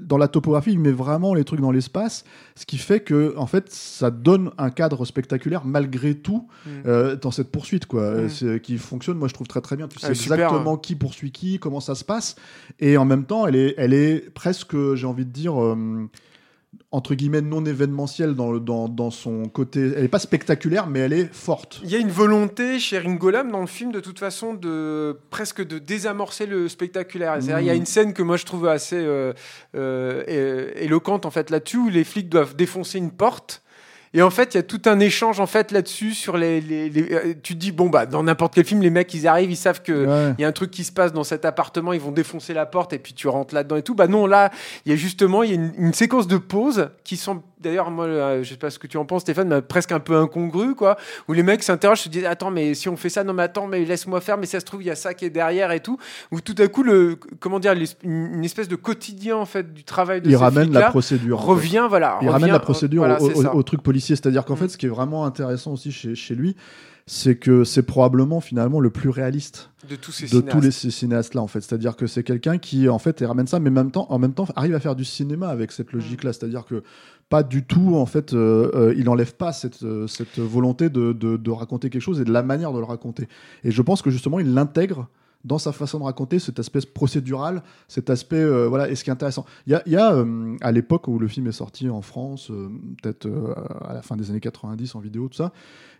dans 0.02 0.18
la 0.18 0.28
topographie, 0.28 0.72
il 0.72 0.78
met 0.80 0.92
vraiment 0.92 1.34
les 1.34 1.44
trucs 1.44 1.60
dans 1.60 1.70
l'espace, 1.70 2.24
ce 2.56 2.66
qui 2.66 2.78
fait 2.78 3.00
que, 3.00 3.34
en 3.36 3.46
fait, 3.46 3.70
ça 3.70 4.10
donne 4.10 4.50
un 4.58 4.70
cadre 4.70 5.04
spectaculaire 5.04 5.64
malgré 5.64 6.14
tout 6.14 6.48
Mm. 6.66 6.70
euh, 6.86 7.16
dans 7.16 7.30
cette 7.30 7.50
poursuite, 7.50 7.86
quoi, 7.86 8.12
Mm. 8.12 8.28
euh, 8.42 8.58
qui 8.58 8.78
fonctionne. 8.78 9.16
Moi, 9.18 9.28
je 9.28 9.34
trouve 9.34 9.46
très 9.46 9.60
très 9.60 9.76
bien. 9.76 9.88
Tu 9.88 9.98
sais 9.98 10.08
Ah, 10.10 10.14
super, 10.14 10.38
exactement 10.38 10.74
hein. 10.74 10.80
qui 10.82 10.94
poursuit 10.96 11.30
qui, 11.32 11.58
comment 11.58 11.80
ça 11.80 11.94
se 11.94 12.04
passe, 12.04 12.36
et 12.80 12.96
en 12.96 13.04
même 13.04 13.24
temps, 13.24 13.46
elle 13.46 13.56
est, 13.56 13.74
elle 13.78 13.94
est 13.94 14.30
presque, 14.34 14.76
j'ai 14.94 15.06
envie 15.06 15.24
de 15.24 15.30
dire. 15.30 15.60
euh, 15.62 16.08
entre 16.90 17.14
guillemets 17.14 17.40
non 17.42 17.64
événementielle 17.64 18.34
dans, 18.34 18.50
le- 18.52 18.60
dans, 18.60 18.88
dans 18.88 19.10
son 19.10 19.44
côté 19.44 19.92
elle 19.96 20.04
est 20.04 20.08
pas 20.08 20.18
spectaculaire 20.18 20.86
mais 20.86 21.00
elle 21.00 21.12
est 21.12 21.32
forte 21.32 21.80
Il 21.84 21.90
y 21.90 21.94
a 21.94 21.98
une 21.98 22.10
volonté 22.10 22.78
chez 22.78 22.98
Ringo 22.98 23.30
Lam 23.30 23.50
dans 23.50 23.60
le 23.60 23.66
film 23.66 23.92
de 23.92 24.00
toute 24.00 24.18
façon 24.18 24.54
de 24.54 25.18
presque 25.30 25.66
de 25.66 25.78
désamorcer 25.78 26.46
le 26.46 26.68
spectaculaire. 26.68 27.36
Il 27.40 27.46
y 27.46 27.52
a 27.70 27.74
Mm. 27.74 27.76
une 27.76 27.86
scène 27.86 28.12
que 28.14 28.22
moi 28.22 28.36
je 28.36 28.44
trouve 28.46 28.66
assez 28.68 28.96
euh, 28.96 29.32
euh, 29.74 30.70
éloquente 30.76 31.26
en 31.26 31.30
fait 31.30 31.50
là-dessus 31.50 31.76
où 31.78 31.88
les 31.88 32.04
flics 32.04 32.28
doivent 32.28 32.56
défoncer 32.56 32.98
une 32.98 33.10
porte. 33.10 33.62
Et 34.14 34.20
en 34.22 34.28
fait, 34.30 34.54
il 34.54 34.58
y 34.58 34.60
a 34.60 34.62
tout 34.62 34.82
un 34.84 35.00
échange 35.00 35.40
en 35.40 35.46
fait 35.46 35.72
là-dessus 35.72 36.12
sur 36.12 36.36
les, 36.36 36.60
les- 36.60 36.90
les- 36.90 37.12
euh, 37.14 37.34
Tu 37.42 37.54
te 37.54 37.58
dis 37.58 37.72
bon 37.72 37.88
bah 37.88 38.04
dans 38.04 38.22
n'importe 38.22 38.54
quel 38.54 38.64
film, 38.64 38.82
les 38.82 38.90
mecs 38.90 39.12
ils 39.14 39.26
arrivent, 39.26 39.50
ils 39.50 39.56
savent 39.56 39.82
que 39.82 40.06
Ouais. 40.06 40.34
il 40.38 40.42
y 40.42 40.44
a 40.44 40.48
un 40.48 40.52
truc 40.52 40.70
qui 40.70 40.84
se 40.84 40.92
passe 40.92 41.12
dans 41.14 41.24
cet 41.24 41.44
appartement, 41.46 41.92
ils 41.94 42.00
vont 42.00 42.12
défoncer 42.12 42.52
la 42.52 42.66
porte 42.66 42.92
et 42.92 42.98
puis 42.98 43.14
tu 43.14 43.26
rentres 43.28 43.54
là-dedans 43.54 43.76
et 43.76 43.82
tout. 43.82 43.94
Bah 43.94 44.08
non, 44.08 44.26
là, 44.26 44.50
il 44.84 44.90
y 44.90 44.92
a 44.92 44.96
justement 44.96 45.42
il 45.42 45.48
y 45.50 45.52
a 45.52 45.56
une, 45.56 45.72
une 45.78 45.94
séquence 45.94 46.26
de 46.26 46.36
pause 46.36 46.90
qui 47.04 47.16
semble, 47.16 47.40
d'ailleurs, 47.62 47.90
moi, 47.90 48.06
euh, 48.06 48.42
je 48.42 48.50
sais 48.50 48.56
pas 48.56 48.70
ce 48.70 48.78
que 48.78 48.86
tu 48.86 48.96
en 48.96 49.04
penses, 49.04 49.22
Stéphane, 49.22 49.48
mais 49.48 49.62
presque 49.62 49.92
un 49.92 50.00
peu 50.00 50.16
incongru, 50.16 50.74
quoi, 50.74 50.96
où 51.28 51.32
les 51.32 51.42
mecs 51.42 51.62
s'interrogent, 51.62 52.00
se 52.00 52.08
disent, 52.08 52.24
attends, 52.24 52.50
mais 52.50 52.74
si 52.74 52.88
on 52.88 52.96
fait 52.96 53.08
ça, 53.08 53.24
non, 53.24 53.32
mais 53.32 53.44
attends, 53.44 53.66
mais 53.66 53.84
laisse-moi 53.84 54.20
faire, 54.20 54.38
mais 54.38 54.46
ça 54.46 54.60
se 54.60 54.64
trouve, 54.64 54.82
il 54.82 54.86
y 54.86 54.90
a 54.90 54.96
ça 54.96 55.14
qui 55.14 55.24
est 55.24 55.30
derrière 55.30 55.70
et 55.72 55.80
tout, 55.80 55.98
où 56.30 56.40
tout 56.40 56.54
à 56.58 56.68
coup, 56.68 56.82
le, 56.82 57.18
comment 57.40 57.58
dire, 57.58 57.74
une 58.02 58.44
espèce 58.44 58.68
de 58.68 58.76
quotidien, 58.76 59.36
en 59.36 59.46
fait, 59.46 59.72
du 59.72 59.84
travail 59.84 60.20
de 60.20 60.28
il 60.28 60.32
ces 60.32 60.36
ramène 60.36 60.72
la 60.72 60.90
procédure 60.90 61.38
en 61.38 61.42
fait. 61.42 61.48
revient, 61.52 61.86
voilà. 61.88 62.18
Il 62.20 62.28
revient, 62.28 62.32
ramène 62.32 62.52
la 62.52 62.60
procédure 62.60 63.04
voilà, 63.04 63.22
au, 63.22 63.62
truc 63.62 63.82
policier. 63.82 64.16
C'est-à-dire 64.16 64.44
qu'en 64.44 64.54
Mm. 64.54 64.58
fait, 64.58 64.68
ce 64.68 64.78
qui 64.78 64.86
est 64.86 64.90
vraiment 64.90 65.24
intéressant 65.24 65.72
aussi 65.72 65.92
chez, 65.92 66.14
chez 66.14 66.34
lui, 66.34 66.56
c'est 67.06 67.36
que 67.36 67.64
c'est 67.64 67.82
probablement 67.82 68.40
finalement 68.40 68.80
le 68.80 68.90
plus 68.90 69.08
réaliste 69.10 69.70
de 69.88 69.96
tous 69.96 70.12
ces 70.12 70.24
de 70.34 70.40
tous 70.40 70.60
les 70.60 70.70
cinéastes. 70.70 70.98
cinéastes-là. 70.98 71.42
En 71.42 71.46
fait, 71.48 71.60
c'est-à-dire 71.60 71.96
que 71.96 72.06
c'est 72.06 72.22
quelqu'un 72.22 72.58
qui 72.58 72.88
en 72.88 72.98
fait 72.98 73.20
ramène 73.20 73.46
ça, 73.46 73.58
mais 73.60 73.70
en 73.70 73.72
même 73.72 73.90
temps, 73.90 74.06
en 74.08 74.18
même 74.18 74.32
temps, 74.34 74.46
arrive 74.56 74.74
à 74.74 74.80
faire 74.80 74.94
du 74.96 75.04
cinéma 75.04 75.48
avec 75.48 75.70
Mm. 75.70 75.74
cette 75.74 75.92
logique-là. 75.92 76.32
C'est-à-dire 76.32 76.64
que 76.64 76.82
pas 77.28 77.42
du 77.42 77.64
tout, 77.64 77.96
en 77.96 78.06
fait, 78.06 78.34
euh, 78.34 78.70
euh, 78.74 78.94
il 78.96 79.08
enlève 79.08 79.34
pas 79.34 79.52
cette, 79.52 79.82
euh, 79.82 80.06
cette 80.06 80.38
volonté 80.38 80.90
de, 80.90 81.12
de- 81.12 81.36
de 81.36 81.50
raconter 81.50 81.88
quelque 81.90 82.02
chose 82.02 82.20
et 82.20 82.24
de 82.24 82.32
la 82.32 82.42
manière 82.42 82.72
de 82.72 82.78
le 82.78 82.84
raconter. 82.84 83.26
Et 83.64 83.70
je 83.70 83.82
pense 83.82 84.02
que 84.02 84.10
justement, 84.10 84.38
il 84.38 84.52
l'intègre 84.54 85.08
dans 85.44 85.58
sa 85.58 85.72
façon 85.72 85.98
de 85.98 86.04
raconter 86.04 86.38
cet 86.38 86.58
aspect 86.58 86.80
procédural, 86.94 87.62
cet 87.88 88.10
aspect 88.10 88.36
euh, 88.36 88.68
voilà. 88.68 88.88
Et 88.88 88.94
ce 88.94 89.04
qui 89.04 89.10
est 89.10 89.12
intéressant, 89.12 89.44
il 89.66 89.72
y 89.72 89.74
a, 89.74 89.82
il 89.86 89.92
y 89.92 89.96
a, 89.96 90.12
euh, 90.12 90.56
à 90.60 90.72
l'époque 90.72 91.08
où 91.08 91.18
le 91.18 91.28
film 91.28 91.46
est 91.46 91.52
sorti 91.52 91.88
en 91.88 92.02
France, 92.02 92.50
euh, 92.50 92.68
peut-être 93.02 93.28
à 93.84 93.92
la 93.92 94.02
fin 94.02 94.16
des 94.16 94.30
années 94.30 94.40
90 94.40 94.94
en 94.94 95.00
vidéo, 95.00 95.28
tout 95.28 95.36
ça, 95.36 95.52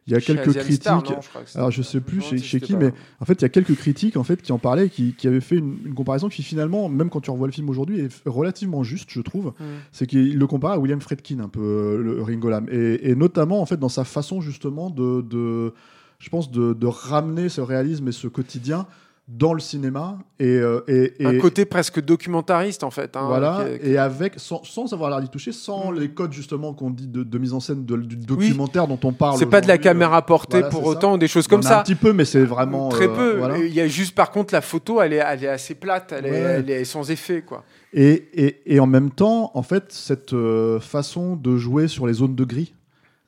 il 0.07 0.13
y 0.13 0.17
a 0.17 0.21
Chez 0.21 0.35
quelques 0.35 0.49
Asian 0.49 0.61
critiques. 0.61 0.83
Star, 0.83 1.05
non, 1.05 1.21
je 1.21 1.59
alors 1.59 1.71
je 1.71 1.83
sais 1.83 2.01
plus 2.01 2.21
chez, 2.21 2.61
qui, 2.61 2.73
pas 2.73 2.79
mais 2.79 2.93
en 3.21 3.25
fait 3.25 3.35
il 3.35 3.43
y 3.43 3.45
a 3.45 3.49
quelques 3.49 3.77
critiques 3.77 4.17
en 4.17 4.25
fait 4.25 4.43
qui 4.43 4.51
en 4.51 4.59
parlaient, 4.59 4.89
qui, 4.89 5.15
qui 5.15 5.29
avaient 5.29 5.41
fait 5.41 5.57
une, 5.57 5.79
une 5.85 5.95
comparaison 5.95 6.29
qui 6.29 6.43
finalement, 6.43 6.89
même 6.89 7.09
quand 7.09 7.21
tu 7.21 7.31
revois 7.31 7.47
le 7.47 7.53
film 7.53 7.69
aujourd'hui, 7.69 8.01
est 8.01 8.23
relativement 8.27 8.83
juste, 8.83 9.11
je 9.11 9.21
trouve. 9.21 9.53
Mm. 9.59 9.65
C'est 9.93 10.07
qu'il 10.07 10.39
le 10.39 10.47
compare 10.47 10.73
à 10.73 10.79
William 10.79 11.01
Friedkin 11.01 11.41
un 11.41 11.49
peu, 11.49 12.01
le 12.01 12.23
Ringo 12.23 12.49
Lam, 12.49 12.67
et, 12.71 13.11
et 13.11 13.15
notamment 13.15 13.61
en 13.61 13.67
fait 13.67 13.77
dans 13.77 13.89
sa 13.89 14.05
façon 14.05 14.41
justement 14.41 14.91
de, 14.91 15.21
de 15.21 15.73
je 16.19 16.29
pense 16.31 16.51
de, 16.51 16.73
de 16.73 16.87
ramener 16.87 17.49
ce 17.49 17.61
réalisme 17.61 18.07
et 18.09 18.13
ce 18.13 18.29
quotidien 18.29 18.87
dans 19.29 19.55
le 19.55 19.61
cinéma 19.61 20.19
et, 20.41 20.47
euh, 20.47 20.81
et, 20.89 21.15
et- 21.21 21.27
Un 21.27 21.39
côté 21.39 21.65
presque 21.65 22.01
documentariste 22.05 22.83
en 22.83 22.91
fait. 22.91 23.17
hein, 23.17 23.25
voilà 23.29 23.65
qui- 23.79 23.79
qui- 23.85 23.91
et 23.93 23.97
avec 23.99 24.35
sans, 24.37 24.63
sans 24.65 24.93
avoir 24.93 25.11
l'air 25.11 25.21
d'y 25.21 25.29
toucher 25.29 25.53
sans 25.53 25.93
Mm. 25.93 25.99
les 26.01 26.09
codes 26.11 26.33
justement 26.33 26.75
qu'on 26.75 26.91
dit 26.91 27.07
de, 27.07 27.23
de 27.23 27.39
mise 27.39 27.53
en 27.55 27.61
scène 27.61 27.85
de- 27.87 27.97
du 27.97 28.17
documentaire 28.17 28.89
dont 28.89 28.99
on 29.05 29.13
parle 29.13 29.39
C'est 29.39 29.47
pas 29.47 29.61
de 29.61 29.69
la 29.69 29.75
euh, 29.75 29.79
caméra 29.79 30.27
portée 30.27 30.59
voilà, 30.59 30.69
pour 30.71 30.83
ça. 30.83 30.89
autant, 30.89 31.15
ou 31.15 31.19
des 31.19 31.29
choses 31.29 31.47
comme 31.47 31.61
a 31.61 31.63
ça. 31.63 31.81
un 31.81 31.83
petit 31.85 31.95
peu 31.95 32.13
mais 32.13 32.25
c'est 32.25 32.45
vraiment 32.45 32.89
Très 32.89 33.09
euh, 33.09 33.15
peu. 33.15 33.37
voilà. 33.39 33.59
Il 33.59 33.73
y 33.73 33.81
a 33.81 33.87
juste 33.87 34.15
par 34.15 34.33
contre 34.33 34.53
la 34.53 34.61
photo, 34.61 35.01
elle 35.01 35.13
est, 35.13 35.23
elle 35.25 35.45
est 35.45 35.49
assez 35.49 35.77
plate, 35.77 36.13
elle, 36.17 36.27
est, 36.27 36.31
Ouais. 36.31 36.39
elle 36.59 36.71
est 36.71 36.85
sans 36.85 37.09
effet 37.11 37.43
quoi. 37.43 37.63
Et, 37.95 38.29
et, 38.35 38.75
et 38.75 38.81
en 38.81 38.87
même 38.87 39.11
temps, 39.11 39.51
en 39.55 39.63
fait, 39.63 39.85
cette 39.93 40.35
façon 40.81 41.37
de 41.37 41.57
jouer 41.59 41.89
sur 41.89 42.07
les 42.07 42.15
zones 42.15 42.35
de 42.35 42.45
gris 42.45 42.75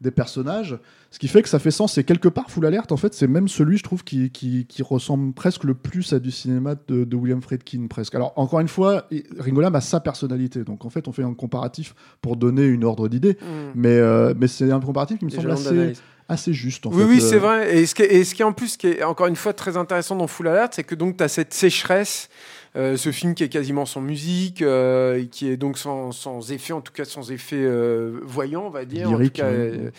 des 0.04 0.12
personnages, 0.12 0.78
ce 1.10 1.18
qui 1.18 1.26
fait 1.26 1.42
que 1.42 1.48
ça 1.48 1.58
fait 1.58 1.72
sens. 1.72 1.98
Et 1.98 2.04
quelque 2.04 2.28
part, 2.28 2.50
Full 2.50 2.64
Alert, 2.66 2.92
en 2.92 2.96
fait, 2.96 3.14
c'est 3.14 3.26
même 3.26 3.48
celui, 3.48 3.78
je 3.78 3.82
trouve, 3.82 4.04
qui, 4.04 4.30
qui, 4.30 4.66
qui 4.66 4.82
ressemble 4.84 5.32
presque 5.32 5.64
le 5.64 5.74
plus 5.74 6.12
à 6.12 6.20
du 6.20 6.30
cinéma 6.30 6.76
de, 6.86 7.02
de 7.02 7.16
William 7.16 7.42
Friedkin, 7.42 7.86
presque. 7.88 8.14
Alors, 8.14 8.32
encore 8.36 8.60
une 8.60 8.68
fois, 8.68 9.08
Ringo 9.40 9.60
Lam 9.60 9.74
a 9.74 9.80
sa 9.80 9.98
personnalité. 9.98 10.62
Donc, 10.62 10.84
en 10.84 10.90
fait, 10.90 11.08
on 11.08 11.12
fait 11.12 11.24
un 11.24 11.34
comparatif 11.34 11.94
pour 12.20 12.36
donner 12.36 12.64
une 12.66 12.84
ordre 12.84 13.08
d'idée. 13.08 13.32
Mm. 13.40 13.46
Mais, 13.74 13.88
euh, 13.98 14.34
mais 14.38 14.46
c'est 14.46 14.70
un 14.70 14.80
comparatif 14.80 15.18
qui 15.18 15.24
me 15.24 15.30
semble 15.30 15.50
assez, 15.50 15.94
assez 16.28 16.52
juste. 16.52 16.86
En 16.86 16.90
Oui, 16.90 16.98
fait. 16.98 17.04
oui, 17.04 17.16
Euh, 17.22 17.28
c'est 17.30 17.38
vrai. 17.38 17.76
Et 17.78 17.86
ce, 17.86 17.94
qui 17.94 18.02
est, 18.02 18.14
et 18.14 18.24
ce 18.24 18.34
qui 18.34 18.42
est 18.42 18.44
en 18.44 18.52
plus, 18.52 18.76
qui 18.76 18.88
est 18.88 19.02
encore 19.02 19.26
une 19.26 19.36
fois 19.36 19.52
très 19.52 19.76
intéressant 19.76 20.16
dans 20.16 20.26
Full 20.26 20.48
Alert, 20.48 20.74
c'est 20.74 20.84
que 20.84 20.94
donc 20.94 21.16
tu 21.16 21.24
as 21.24 21.28
cette 21.28 21.54
sécheresse, 21.54 22.28
euh, 22.76 22.96
ce 22.96 23.12
film 23.12 23.34
qui 23.34 23.44
est 23.44 23.48
quasiment 23.48 23.86
sans 23.86 24.00
musique, 24.00 24.60
euh, 24.62 25.24
qui 25.30 25.48
est 25.48 25.56
donc 25.56 25.78
sans, 25.78 26.10
sans 26.12 26.50
effet, 26.50 26.72
en 26.72 26.80
tout 26.80 26.92
cas 26.92 27.04
sans 27.04 27.30
effet 27.30 27.56
euh, 27.60 28.18
voyant, 28.24 28.64
on 28.66 28.70
va 28.70 28.84
dire. 28.84 29.08
en 29.08 29.12
tout 29.12 29.18
Lyrique, 29.18 29.34
cas, 29.34 29.48
oui. 29.48 29.56
euh, 29.56 29.90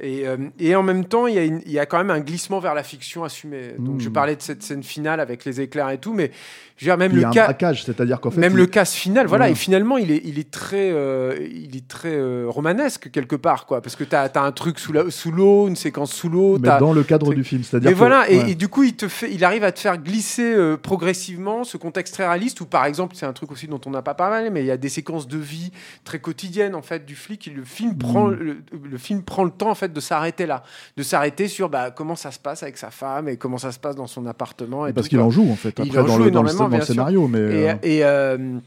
et, 0.00 0.24
et 0.58 0.74
en 0.74 0.82
même 0.82 1.04
temps, 1.04 1.26
il 1.26 1.34
y, 1.34 1.38
a 1.78 1.82
y 1.82 1.86
quand 1.86 1.98
même 1.98 2.10
un 2.10 2.20
glissement 2.20 2.58
vers 2.58 2.74
la 2.74 2.82
fiction 2.82 3.22
assumée. 3.22 3.74
Donc 3.78 4.00
je 4.00 4.08
parlais 4.08 4.34
de 4.34 4.42
cette 4.42 4.62
scène 4.62 4.82
finale 4.82 5.20
avec 5.20 5.44
les 5.44 5.60
éclairs 5.60 5.90
et 5.90 5.98
tout, 5.98 6.12
mais 6.14 6.30
je 6.78 6.86
veux 6.86 6.90
dire, 6.90 6.98
même 6.98 7.12
il 7.12 7.18
y 7.18 7.24
le 7.24 7.30
cas. 7.30 7.44
braquage, 7.44 7.84
c'est-à-dire 7.84 8.18
qu'en 8.20 8.30
fait. 8.30 8.40
Même 8.40 8.52
il- 8.54 8.58
le 8.58 8.66
casse 8.66 8.94
final, 8.94 9.26
voilà, 9.26 9.50
et 9.50 9.54
finalement, 9.54 9.98
il 9.98 10.10
est, 10.10 10.22
il 10.24 10.38
est 10.38 10.50
très, 10.50 10.88
il 10.88 11.76
est 11.76 11.86
très 11.86 12.18
romanesque 12.46 13.10
quelque 13.12 13.36
part, 13.36 13.66
quoi, 13.66 13.80
parce 13.82 13.94
que 13.94 14.04
tu 14.04 14.16
as, 14.16 14.30
un 14.34 14.52
truc 14.52 14.78
sous 14.80 15.30
l'eau, 15.30 15.68
une 15.68 15.76
séquence 15.76 16.12
sous 16.12 16.28
l'eau, 16.30 16.58
mais 16.58 16.68
dans 16.80 16.92
le 16.94 17.02
cadre 17.04 17.32
du 17.34 17.44
film. 17.44 17.62
C'est-à-dire 17.62 17.90
mais 17.90 17.94
que- 17.94 17.98
voilà, 17.98 18.28
et, 18.30 18.50
et 18.50 18.54
du 18.54 18.68
coup, 18.68 18.82
il, 18.84 18.94
te 18.96 19.06
fait, 19.06 19.30
il 19.32 19.44
arrive 19.44 19.62
à 19.62 19.70
te 19.72 19.78
faire 19.78 19.98
glisser 19.98 20.56
progressivement 20.82 21.62
ce 21.64 21.76
contexte 21.76 22.16
très 22.22 22.28
réaliste, 22.28 22.60
où 22.60 22.66
par 22.66 22.84
exemple, 22.86 23.14
c'est 23.16 23.26
un 23.26 23.32
truc 23.32 23.52
aussi 23.52 23.66
dont 23.66 23.80
on 23.86 23.90
n'a 23.90 24.02
pas 24.02 24.14
parlé, 24.14 24.50
mais 24.50 24.62
il 24.62 24.66
y 24.66 24.70
a 24.70 24.76
des 24.76 24.88
séquences 24.88 25.26
de 25.28 25.38
vie 25.38 25.72
très 26.04 26.20
quotidiennes 26.20 26.74
en 26.74 26.82
fait 26.82 27.04
du 27.04 27.14
flic. 27.14 27.48
Et 27.48 27.50
le 27.50 27.64
film 27.64 27.96
prend 27.98 28.28
Mm. 28.28 28.34
le, 28.34 28.62
le 28.90 28.98
film 28.98 29.22
prend 29.22 29.44
le 29.44 29.50
temps 29.50 29.70
en 29.70 29.74
fait 29.74 29.92
de 29.92 30.00
s'arrêter 30.00 30.46
là, 30.46 30.62
de 30.96 31.02
s'arrêter 31.02 31.48
sur 31.48 31.68
bah, 31.68 31.90
comment 31.90 32.16
ça 32.16 32.30
se 32.30 32.38
passe 32.38 32.62
avec 32.62 32.78
sa 32.78 32.90
femme 32.90 33.28
et 33.28 33.36
comment 33.36 33.58
ça 33.58 33.72
se 33.72 33.78
passe 33.78 33.96
dans 33.96 34.06
son 34.06 34.26
appartement. 34.26 34.86
Et 34.86 34.92
Parce 34.92 35.08
qu'il 35.08 35.20
en 35.20 35.30
joue 35.30 35.50
en 35.50 35.56
fait 35.56 35.74
Il 35.78 35.88
après 35.88 35.98
en 36.00 36.04
dans 36.04 36.16
joue 36.16 36.24
le, 36.24 36.30
dans 36.30 36.42
le, 36.42 36.52
dans 36.52 36.80
scénario 36.82 37.28
mais 37.28 37.38
Et, 37.38 37.70
euh, 37.70 37.74
et, 37.82 38.04
euh, 38.04 38.58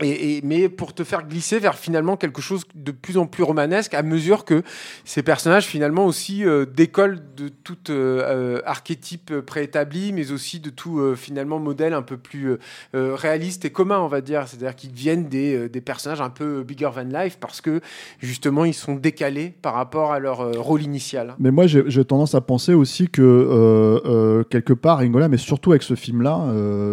mais 0.00 0.68
pour 0.68 0.92
te 0.92 1.04
faire 1.04 1.26
glisser 1.26 1.58
vers 1.60 1.76
finalement 1.76 2.16
quelque 2.16 2.42
chose 2.42 2.64
de 2.74 2.90
plus 2.90 3.16
en 3.16 3.26
plus 3.26 3.44
romanesque 3.44 3.94
à 3.94 4.02
mesure 4.02 4.44
que 4.44 4.62
ces 5.04 5.22
personnages 5.22 5.66
finalement 5.66 6.04
aussi 6.04 6.44
euh, 6.44 6.66
décollent 6.66 7.20
de 7.36 7.48
tout 7.48 7.76
euh, 7.90 8.22
euh, 8.24 8.60
archétype 8.64 9.40
préétabli, 9.40 10.12
mais 10.12 10.32
aussi 10.32 10.60
de 10.60 10.70
tout 10.70 10.98
euh, 10.98 11.14
finalement 11.14 11.58
modèle 11.58 11.92
un 11.92 12.02
peu 12.02 12.16
plus 12.16 12.56
réaliste 12.92 13.64
et 13.64 13.70
commun, 13.70 13.98
on 13.98 14.08
va 14.08 14.20
dire. 14.20 14.46
C'est-à-dire 14.46 14.74
qu'ils 14.74 14.92
deviennent 14.92 15.28
des, 15.28 15.68
personnages 15.84 16.20
un 16.20 16.30
peu 16.30 16.62
bigger 16.62 16.90
than 16.94 17.04
life 17.04 17.38
parce 17.40 17.60
que 17.60 17.80
justement 18.20 18.64
ils 18.64 18.74
sont 18.74 18.94
décalés 18.94 19.54
par 19.62 19.74
rapport 19.74 20.12
à 20.12 20.18
leur 20.18 20.52
rôle 20.60 20.82
initial. 20.82 21.34
Mais 21.38 21.50
moi, 21.50 21.66
j'ai 21.66 22.04
tendance 22.04 22.34
à 22.34 22.40
penser 22.40 22.74
aussi 22.74 23.08
que 23.08 24.44
quelque 24.50 24.72
part, 24.72 24.98
Ringola, 24.98 25.28
mais 25.28 25.36
surtout 25.36 25.72
avec 25.72 25.82
ce 25.82 25.94
film-là, 25.94 26.46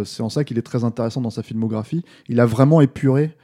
c'est 0.05 0.24
en 0.24 0.29
ça 0.29 0.43
qu'il 0.43 0.58
est 0.58 0.63
très 0.63 0.84
intéressant 0.84 1.22
dans 1.22 1.29
sa 1.29 1.43
filmographie. 1.43 2.03
Il 2.27 2.39
a 2.39 2.46
vraiment 2.46 2.81
épuré 2.92 3.36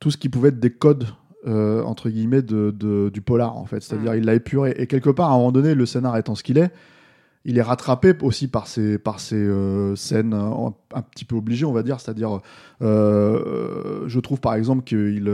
tout 0.00 0.10
ce 0.10 0.16
qui 0.16 0.28
pouvait 0.28 0.48
être 0.50 0.60
des 0.60 0.72
codes. 0.72 1.06
euh, 1.44 1.82
entre 1.82 2.08
guillemets 2.08 2.40
de, 2.42 2.70
de- 2.70 3.10
du 3.12 3.20
polar 3.20 3.56
en 3.56 3.64
fait 3.66 3.80
c'est-à-dire 3.82 4.12
Mm. 4.12 4.18
il 4.18 4.24
l'a 4.26 4.34
épuré 4.34 4.74
et 4.78 4.86
quelque 4.86 5.10
part 5.10 5.28
à 5.30 5.34
un 5.34 5.38
moment 5.38 5.50
donné 5.50 5.74
le 5.74 5.86
scénar 5.86 6.16
étant 6.16 6.36
ce 6.36 6.44
qu'il 6.44 6.56
est 6.56 6.70
il 7.44 7.58
est 7.58 7.62
rattrapé 7.62 8.14
aussi 8.22 8.46
par 8.46 8.68
ces 8.68 8.96
par 8.96 9.18
ces 9.18 9.34
euh, 9.34 9.96
scènes 9.96 10.34
un, 10.34 10.72
un 10.94 11.02
petit 11.02 11.24
peu 11.24 11.34
obligées 11.34 11.64
on 11.66 11.72
va 11.72 11.82
dire 11.82 11.98
c'est-à-dire 11.98 12.38
euh, 12.82 14.04
je 14.06 14.20
trouve 14.20 14.40
par 14.40 14.54
exemple 14.54 14.84
qu'il 14.84 15.26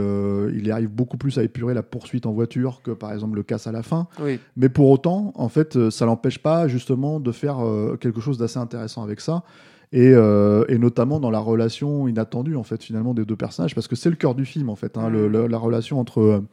il 0.55 0.71
arrive 0.71 0.89
beaucoup 0.89 1.17
plus 1.17 1.37
à 1.37 1.43
épurer 1.43 1.73
la 1.73 1.83
poursuite 1.83 2.25
en 2.25 2.31
voiture 2.31 2.81
que 2.83 2.91
par 2.91 3.11
exemple 3.13 3.35
le 3.35 3.43
casse 3.43 3.67
à 3.67 3.71
la 3.71 3.83
fin 3.83 4.07
Oui. 4.19 4.39
mais 4.57 4.69
pour 4.69 4.89
autant, 4.89 5.31
en 5.35 5.49
fait, 5.49 5.89
ça 5.91 6.05
l'empêche 6.05 6.39
pas 6.39 6.67
justement 6.67 7.19
de 7.19 7.31
faire 7.31 7.57
quelque 7.99 8.21
chose 8.21 8.37
d'assez 8.37 8.57
intéressant 8.59 9.03
avec 9.03 9.19
ça. 9.21 9.43
Et, 9.91 10.11
euh, 10.13 10.65
et 10.69 10.77
notamment 10.77 11.19
dans 11.19 11.31
la 11.31 11.39
relation 11.39 12.07
inattendue 12.07 12.55
en 12.55 12.61
fait 12.63 12.83
finalement 12.83 13.15
des 13.15 13.25
deux 13.25 13.35
personnages 13.35 13.73
parce 13.73 13.87
que 13.87 13.95
c'est 13.95 14.11
le 14.11 14.15
cœur 14.15 14.35
du 14.35 14.45
film 14.45 14.69
en 14.69 14.75
fait 14.75 14.97
hein, 14.99 15.09
le- 15.09 15.27
le- 15.27 15.47
la 15.47 15.57
relation 15.57 15.99
entre 15.99 16.43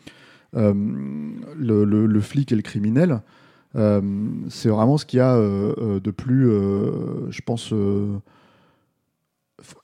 euh, 0.56 0.72
le, 1.54 2.20
flic 2.20 2.50
et 2.52 2.56
le 2.56 2.62
criminel 2.62 3.20
euh, 3.76 4.00
c'est 4.48 4.70
vraiment 4.70 4.96
ce 4.96 5.04
qu'il 5.04 5.18
y 5.18 5.20
a 5.20 5.36
de 5.36 6.10
plus 6.10 6.46
je 7.30 7.40
pense 7.44 7.74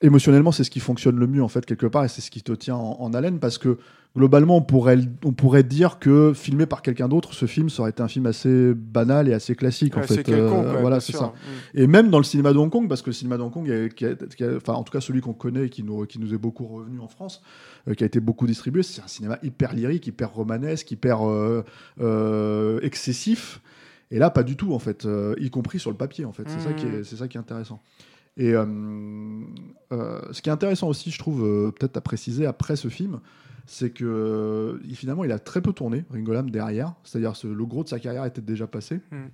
émotionnellement 0.01 0.53
c'est 0.53 0.65
ce 0.65 0.71
qui 0.71 0.81
fonctionne 0.81 1.17
le 1.17 1.27
mieux 1.27 1.43
en 1.43 1.49
fait 1.49 1.65
quelque 1.67 1.87
part 1.87 2.05
et 2.05 2.09
c'est 2.09 2.21
ce 2.21 2.31
qui 2.31 2.43
te 2.43 2.53
tient 2.53 2.77
en, 2.77 2.97
en 3.01 3.15
haleine 3.15 3.39
parce 3.39 3.59
que 3.59 3.79
globalement 4.17 4.57
on 4.59 4.62
pourrait 4.62 4.99
on 5.25 5.33
pourrait 5.33 5.62
dire 5.62 5.99
que 5.99 6.33
filmé 6.35 6.67
par 6.67 6.83
quelqu'un 6.83 7.09
d'autre 7.09 7.33
ce 7.33 7.47
film 7.47 7.71
ça 7.71 7.81
aurait 7.83 7.91
été 7.93 8.03
un 8.03 8.09
film 8.09 8.27
assez 8.27 8.75
banal 8.75 9.29
et 9.29 9.33
assez 9.33 9.55
classique 9.55 9.97
en 9.97 10.01
fait 10.17 10.23
Euh, 10.29 10.49
ouais, 10.75 10.81
voilà 10.83 11.01
c'est 11.01 11.12
ça 11.21 11.33
Mm. 11.75 11.79
et 11.79 11.87
même 11.87 12.11
dans 12.11 12.19
le 12.19 12.25
cinéma 12.25 12.53
de 12.53 12.59
Hong 12.59 12.71
Kong, 12.71 12.89
parce 12.89 13.01
que 13.03 13.09
le 13.11 13.15
cinéma 13.15 13.39
de 13.39 13.43
Hong 13.43 13.53
Kong, 13.53 13.69
est- 13.71 13.95
qui 13.95 14.05
a- 14.05 14.15
qui 14.15 14.45
a- 14.45 14.57
enfin 14.57 14.75
en 14.75 14.83
tout 14.83 14.93
cas 14.93 15.01
celui 15.01 15.21
qu'on 15.23 15.33
connaît 15.33 15.67
et 15.67 15.71
qui 15.71 15.83
nous, 15.83 16.05
qui 16.07 16.19
nous 16.19 16.35
est 16.35 16.39
beaucoup 16.39 16.67
revenu 16.67 17.01
en 17.01 17.09
France, 17.09 17.43
euh, 17.89 17.95
qui 17.95 18.03
a 18.05 18.07
été 18.07 18.21
beaucoup 18.21 18.47
distribué, 18.47 18.83
c'est 18.83 19.03
un 19.03 19.07
cinéma 19.09 19.39
hyper 19.43 19.73
lyrique, 19.75 20.07
hyper 20.07 20.31
romanesque, 20.33 20.91
hyper 20.91 21.27
euh, 21.27 21.65
euh, 22.01 22.81
excessif. 22.83 23.61
Et 24.11 24.19
là, 24.19 24.29
pas 24.29 24.43
du 24.43 24.57
tout 24.57 24.75
en 24.75 24.79
fait, 24.79 25.09
y 25.39 25.49
compris 25.49 25.79
sur 25.79 25.91
le 25.91 25.97
papier 25.97 26.27
en 26.27 26.33
fait. 26.33 26.43
C'est 26.47 26.61
ça 26.61 26.75
qui 26.75 26.85
est, 26.87 27.03
c'est 27.05 27.17
ça 27.17 27.29
qui 27.29 27.39
est 27.39 27.41
intéressant. 27.41 27.81
Et 28.37 28.53
euh, 28.55 28.65
euh, 29.93 30.21
ce 30.33 30.41
qui 30.41 30.49
est 30.49 30.53
intéressant 30.53 30.89
aussi, 30.89 31.11
je 31.11 31.19
trouve, 31.19 31.45
euh, 31.45 31.71
peut-être 31.71 31.97
à 31.97 32.01
préciser 32.01 32.47
après 32.47 32.77
ce 32.77 32.89
film, 32.89 33.21
c'est 33.67 33.91
que 33.91 34.81
finalement, 34.95 35.25
il 35.25 35.33
a 35.33 35.39
très 35.39 35.61
peu 35.61 35.73
tourné, 35.73 36.05
Ringo 36.11 36.33
Lam, 36.33 36.51
derrière. 36.51 36.95
C'est-à-dire 37.05 37.35
que 37.39 37.47
le 37.47 37.67
gros 37.67 37.85
de 37.85 37.89
sa 37.89 38.01
carrière 38.01 38.25
était 38.25 38.41
déjà 38.41 38.67
passé. 38.67 39.01
Mm. 39.11 39.27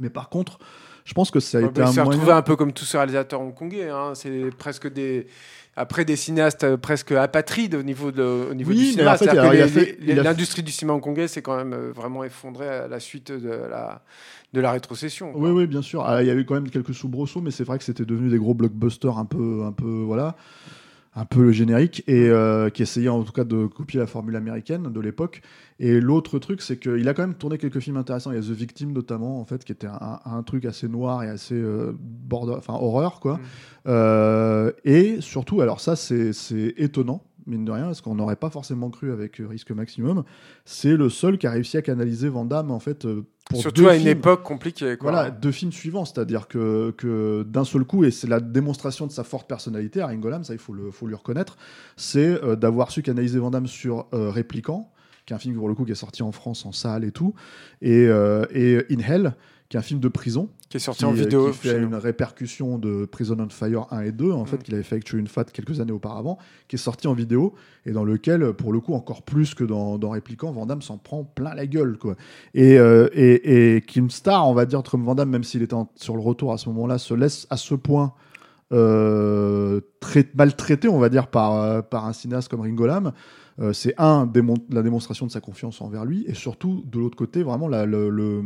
Mais 0.00 0.10
par 0.10 0.30
contre, 0.30 0.58
je 1.04 1.14
pense 1.14 1.30
que 1.30 1.40
ça 1.40 1.58
a 1.58 1.60
Ouais, 1.62 1.68
été 1.68 1.80
bah, 1.80 1.88
un 1.88 1.92
moyen... 1.92 2.04
retrouvé 2.10 2.32
un 2.32 2.42
peu 2.42 2.56
comme 2.56 2.72
tous 2.72 2.84
ces 2.84 2.96
réalisateurs 2.96 3.40
hongkongais. 3.40 3.88
Hein. 3.90 4.12
C'est 4.14 4.50
presque 4.56 4.92
des. 4.92 5.26
Après 5.74 6.04
des 6.04 6.16
cinéastes 6.16 6.64
euh, 6.64 6.76
presque 6.76 7.12
apatrides 7.12 7.74
au 7.74 7.82
niveau, 7.82 8.12
de, 8.12 8.22
au 8.50 8.52
niveau 8.52 8.72
Oui, 8.72 8.76
du 8.76 8.84
cinéma. 8.90 9.14
en 9.14 9.16
fait, 9.16 9.24
fait- 9.68 9.96
l'industrie 10.00 10.62
du 10.62 10.70
cinéma 10.70 10.92
hongkongais 10.92 11.28
s'est 11.28 11.40
quand 11.40 11.56
même 11.56 11.72
euh, 11.72 11.92
vraiment 11.94 12.24
effondrée 12.24 12.68
à 12.68 12.88
la 12.88 13.00
suite 13.00 13.32
de 13.32 13.48
la, 13.70 14.02
de 14.52 14.60
la 14.60 14.70
rétrocession. 14.72 15.32
quoi. 15.32 15.40
Oui, 15.40 15.50
oui, 15.50 15.66
bien 15.66 15.80
sûr. 15.80 16.04
Ah, 16.04 16.22
Il 16.22 16.28
y 16.28 16.30
a 16.30 16.34
eu 16.34 16.44
quand 16.44 16.52
même 16.54 16.68
quelques 16.68 16.92
soubresauts, 16.92 17.40
mais 17.40 17.50
c'est 17.50 17.64
vrai 17.64 17.78
que 17.78 17.84
c'était 17.84 18.04
devenu 18.04 18.28
des 18.28 18.36
gros 18.36 18.52
blockbusters 18.52 19.16
un 19.16 19.24
peu, 19.24 19.62
un 19.64 19.72
peu, 19.72 20.02
voilà, 20.06 20.36
un 21.14 21.26
peu 21.26 21.52
génériques 21.52 22.02
et 22.06 22.28
euh, 22.30 22.70
qui 22.70 22.82
essayaient 22.82 23.08
en 23.10 23.22
tout 23.22 23.32
cas 23.32 23.44
de 23.44 23.66
copier 23.66 24.00
la 24.00 24.06
formule 24.06 24.34
américaine 24.34 24.84
de 24.84 25.00
l'époque. 25.00 25.42
Et 25.78 26.00
l'autre 26.00 26.38
truc, 26.38 26.62
c'est 26.62 26.78
qu'il 26.78 27.06
a 27.08 27.14
quand 27.14 27.22
même 27.22 27.34
tourné 27.34 27.58
quelques 27.58 27.80
films 27.80 27.98
intéressants. 27.98 28.30
Il 28.30 28.36
y 28.36 28.38
a 28.38 28.42
The 28.42 28.56
Victim 28.56 28.92
notamment, 28.92 29.40
en 29.40 29.44
fait, 29.44 29.64
qui 29.64 29.72
était 29.72 29.88
un, 29.88 30.20
un 30.24 30.42
truc 30.42 30.64
assez 30.64 30.88
noir 30.88 31.22
et 31.22 31.28
assez 31.28 31.54
euh, 31.54 31.92
border, 31.98 32.54
enfin 32.56 32.74
horreur, 32.74 33.20
quoi. 33.20 33.34
Mm. 33.34 33.40
Euh, 33.88 34.72
et 34.84 35.20
surtout, 35.20 35.60
alors 35.60 35.80
ça, 35.80 35.96
c'est 35.96 36.32
étonnant. 36.76 37.24
Mine 37.46 37.64
de 37.64 37.72
rien, 37.72 37.86
parce 37.86 38.00
qu'on 38.00 38.14
n'aurait 38.14 38.36
pas 38.36 38.50
forcément 38.50 38.90
cru 38.90 39.12
avec 39.12 39.40
euh, 39.40 39.46
Risque 39.48 39.70
Maximum, 39.72 40.24
c'est 40.64 40.96
le 40.96 41.08
seul 41.08 41.38
qui 41.38 41.46
a 41.46 41.50
réussi 41.50 41.76
à 41.76 41.82
canaliser 41.82 42.28
Van 42.28 42.44
Damme 42.44 42.70
en 42.70 42.78
fait 42.78 43.04
euh, 43.04 43.26
pour 43.50 43.60
Surtout 43.60 43.82
deux 43.82 43.88
à 43.88 43.94
une 43.94 44.02
films. 44.02 44.12
époque 44.12 44.42
compliquée. 44.44 44.96
Quoi. 44.96 45.10
Voilà, 45.10 45.30
deux 45.30 45.50
films 45.50 45.72
suivants, 45.72 46.04
c'est-à-dire 46.04 46.46
que, 46.46 46.92
que 46.96 47.42
d'un 47.42 47.64
seul 47.64 47.84
coup, 47.84 48.04
et 48.04 48.10
c'est 48.12 48.28
la 48.28 48.38
démonstration 48.40 49.06
de 49.06 49.12
sa 49.12 49.24
forte 49.24 49.48
personnalité, 49.48 50.00
à 50.00 50.06
Ringo 50.06 50.28
Lam, 50.30 50.44
ça 50.44 50.52
il 50.54 50.60
faut, 50.60 50.72
le, 50.72 50.90
faut 50.90 51.06
lui 51.06 51.14
reconnaître, 51.16 51.56
c'est 51.96 52.42
euh, 52.44 52.54
d'avoir 52.54 52.90
su 52.92 53.02
canaliser 53.02 53.38
Van 53.40 53.50
Damme 53.50 53.66
sur 53.66 54.06
euh, 54.14 54.30
Répliquant, 54.30 54.92
qui 55.26 55.32
est 55.32 55.36
un 55.36 55.38
film 55.40 55.56
pour 55.56 55.68
le 55.68 55.74
coup 55.74 55.84
qui 55.84 55.92
est 55.92 55.96
sorti 55.96 56.22
en 56.22 56.32
France 56.32 56.64
en 56.66 56.72
salle 56.72 57.04
et 57.04 57.12
tout, 57.12 57.34
et, 57.80 58.06
euh, 58.06 58.44
et 58.52 58.86
In 58.90 59.00
Hell, 59.00 59.34
qui 59.72 59.78
est 59.78 59.80
un 59.80 59.82
film 59.82 60.00
de 60.00 60.08
prison, 60.08 60.50
Qui 60.68 60.76
est 60.76 60.80
sorti 60.80 60.98
qui, 60.98 61.04
en 61.06 61.12
euh, 61.12 61.14
vidéo. 61.14 61.50
qui 61.50 61.56
fait 61.56 61.78
une 61.80 61.94
répercussion 61.94 62.76
de 62.76 63.06
Prison 63.06 63.38
on 63.40 63.48
Fire 63.48 63.86
1 63.90 64.02
et 64.02 64.12
2, 64.12 64.30
en 64.30 64.44
fait, 64.44 64.58
Mm. 64.58 64.62
qu'il 64.64 64.74
avait 64.74 64.82
fait 64.82 64.96
avec 64.96 65.08
Chewin 65.08 65.24
Fat 65.24 65.44
quelques 65.44 65.80
années 65.80 65.92
auparavant, 65.92 66.36
qui 66.68 66.76
est 66.76 66.78
sorti 66.78 67.06
en 67.08 67.14
vidéo, 67.14 67.54
et 67.86 67.92
dans 67.92 68.04
lequel, 68.04 68.52
pour 68.52 68.74
le 68.74 68.80
coup, 68.80 68.92
encore 68.92 69.22
plus 69.22 69.54
que 69.54 69.64
dans, 69.64 69.96
dans 69.96 70.10
Répliquant, 70.10 70.52
Van 70.52 70.66
Damme 70.66 70.82
s'en 70.82 70.98
prend 70.98 71.24
plein 71.24 71.54
la 71.54 71.66
gueule, 71.66 71.96
quoi. 71.96 72.16
Et, 72.52 72.78
euh, 72.78 73.08
et, 73.14 73.76
et 73.76 73.80
Kim 73.80 74.10
Star, 74.10 74.46
on 74.46 74.52
va 74.52 74.66
dire, 74.66 74.82
comme 74.82 75.04
Van 75.04 75.14
Damme, 75.14 75.30
même 75.30 75.42
s'il 75.42 75.62
était 75.62 75.72
en- 75.72 75.90
sur 75.96 76.16
le 76.16 76.20
retour 76.22 76.52
à 76.52 76.58
ce 76.58 76.68
moment-là, 76.68 76.98
se 76.98 77.14
laisse 77.14 77.46
à 77.48 77.56
ce 77.56 77.74
point 77.74 78.12
euh, 78.74 79.80
trai- 80.00 80.28
maltraité, 80.34 80.88
on 80.88 80.98
va 80.98 81.08
dire, 81.08 81.28
par, 81.28 81.54
euh, 81.54 81.82
par 81.82 82.06
un 82.06 82.12
cinéaste 82.12 82.48
comme 82.48 82.60
Ringo 82.60 82.86
Lam. 82.86 83.12
Euh, 83.60 83.72
c'est 83.72 83.94
un, 83.98 84.26
démon- 84.26 84.56
la 84.70 84.82
démonstration 84.82 85.26
de 85.26 85.30
sa 85.30 85.40
confiance 85.40 85.80
envers 85.82 86.04
lui, 86.04 86.24
et 86.26 86.34
surtout, 86.34 86.82
de 86.90 86.98
l'autre 86.98 87.16
côté, 87.16 87.42
vraiment 87.42 87.68
la, 87.68 87.84
le- 87.86 88.08
le- 88.08 88.44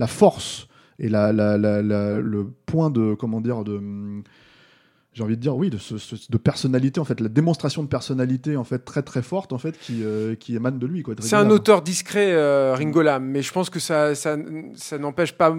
la 0.00 0.06
force 0.08 0.66
et 0.98 1.08
la, 1.08 1.32
la- 1.32 1.56
la- 1.56 1.82
la- 1.82 2.18
le 2.18 2.46
point 2.66 2.90
de, 2.90 3.14
comment 3.14 3.40
dire, 3.40 3.62
de, 3.64 3.80
j'ai 5.12 5.22
envie 5.24 5.36
de 5.36 5.40
dire 5.42 5.56
oui 5.56 5.70
de, 5.70 5.76
ce, 5.78 5.98
ce- 5.98 6.30
de 6.30 6.38
personnalité 6.38 7.00
en 7.00 7.04
fait 7.04 7.20
la 7.20 7.28
démonstration 7.28 7.82
de 7.82 7.88
personnalité 7.88 8.56
en 8.56 8.62
fait 8.64 8.78
très 8.84 9.02
très 9.02 9.22
forte 9.22 9.52
en 9.52 9.58
fait 9.58 9.76
qui, 9.80 10.02
euh, 10.04 10.36
qui 10.36 10.54
émane 10.54 10.78
de 10.78 10.86
lui 10.86 11.02
quoi 11.02 11.14
C'est 11.18 11.34
un 11.34 11.50
auteur 11.50 11.82
discret, 11.82 12.30
euh, 12.32 12.74
Ringo 12.76 13.02
Lam, 13.02 13.24
mais 13.24 13.42
je 13.42 13.52
pense 13.52 13.70
que 13.70 13.80
ça, 13.80 14.14
ça, 14.14 14.36
ça 14.76 14.98
n'empêche 14.98 15.32
pas. 15.32 15.54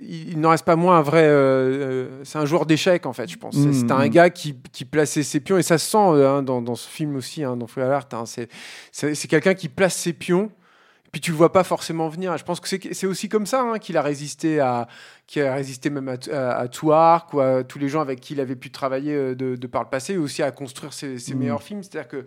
il 0.00 0.30
il 0.30 0.40
n'en 0.40 0.50
reste 0.50 0.64
pas 0.64 0.76
moins 0.76 0.98
un 0.98 1.02
vrai. 1.02 1.24
euh, 1.24 1.32
euh, 1.34 2.20
c'est 2.22 2.38
un 2.38 2.46
joueur 2.46 2.64
d'échecs, 2.64 3.06
en 3.06 3.12
fait, 3.12 3.28
je 3.28 3.36
pense. 3.38 3.54
C'est- 3.56 3.66
Mm, 3.68 3.72
C'est 3.72 3.92
un 3.92 4.06
mm. 4.06 4.10
gars 4.10 4.30
qui, 4.30 4.54
qui 4.72 4.84
plaçait 4.84 5.22
ses 5.24 5.40
pions, 5.40 5.58
et 5.58 5.62
ça 5.62 5.78
se 5.78 5.90
sent 5.90 5.98
hein, 5.98 6.42
dans, 6.44 6.62
dans 6.62 6.76
ce 6.76 6.88
film 6.88 7.16
aussi, 7.16 7.42
hein, 7.42 7.56
dans 7.56 7.66
Full 7.66 7.82
Alert. 7.82 8.14
hein, 8.14 8.24
c'est 8.26 9.28
quelqu'un 9.28 9.54
qui 9.54 9.68
place 9.68 9.96
ses 9.96 10.12
pions. 10.12 10.50
Puis 11.16 11.22
tu 11.22 11.30
le 11.30 11.38
vois 11.38 11.50
pas 11.50 11.64
forcément 11.64 12.10
venir. 12.10 12.36
Je 12.36 12.44
pense 12.44 12.60
que 12.60 12.68
c'est 12.68 13.06
aussi 13.06 13.30
comme 13.30 13.46
ça 13.46 13.62
hein, 13.62 13.78
qu'il 13.78 13.96
a 13.96 14.02
résisté 14.02 14.60
à, 14.60 14.86
qu'il 15.26 15.40
a 15.44 15.54
résisté 15.54 15.88
même 15.88 16.10
à, 16.10 16.16
à, 16.30 16.58
à 16.58 16.68
Touark 16.68 17.32
ou 17.32 17.40
à 17.40 17.64
tous 17.64 17.78
les 17.78 17.88
gens 17.88 18.02
avec 18.02 18.20
qui 18.20 18.34
il 18.34 18.40
avait 18.40 18.54
pu 18.54 18.70
travailler 18.70 19.14
euh, 19.14 19.34
de, 19.34 19.56
de 19.56 19.66
par 19.66 19.82
le 19.82 19.88
passé, 19.88 20.12
et 20.12 20.18
aussi 20.18 20.42
à 20.42 20.50
construire 20.50 20.92
ses, 20.92 21.18
ses 21.18 21.34
Mm. 21.34 21.38
meilleurs 21.38 21.62
films. 21.62 21.82
C'est-à-dire 21.82 22.08
que 22.08 22.26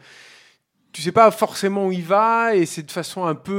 tu 0.91 1.03
sais 1.03 1.11
pas 1.11 1.29
forcément 1.29 1.85
où 1.85 1.91
il 1.91 2.03
va 2.03 2.55
et 2.55 2.65
c'est 2.65 2.81
de 2.81 2.89
façon 2.91 3.25
un 3.25 3.35
peu 3.35 3.53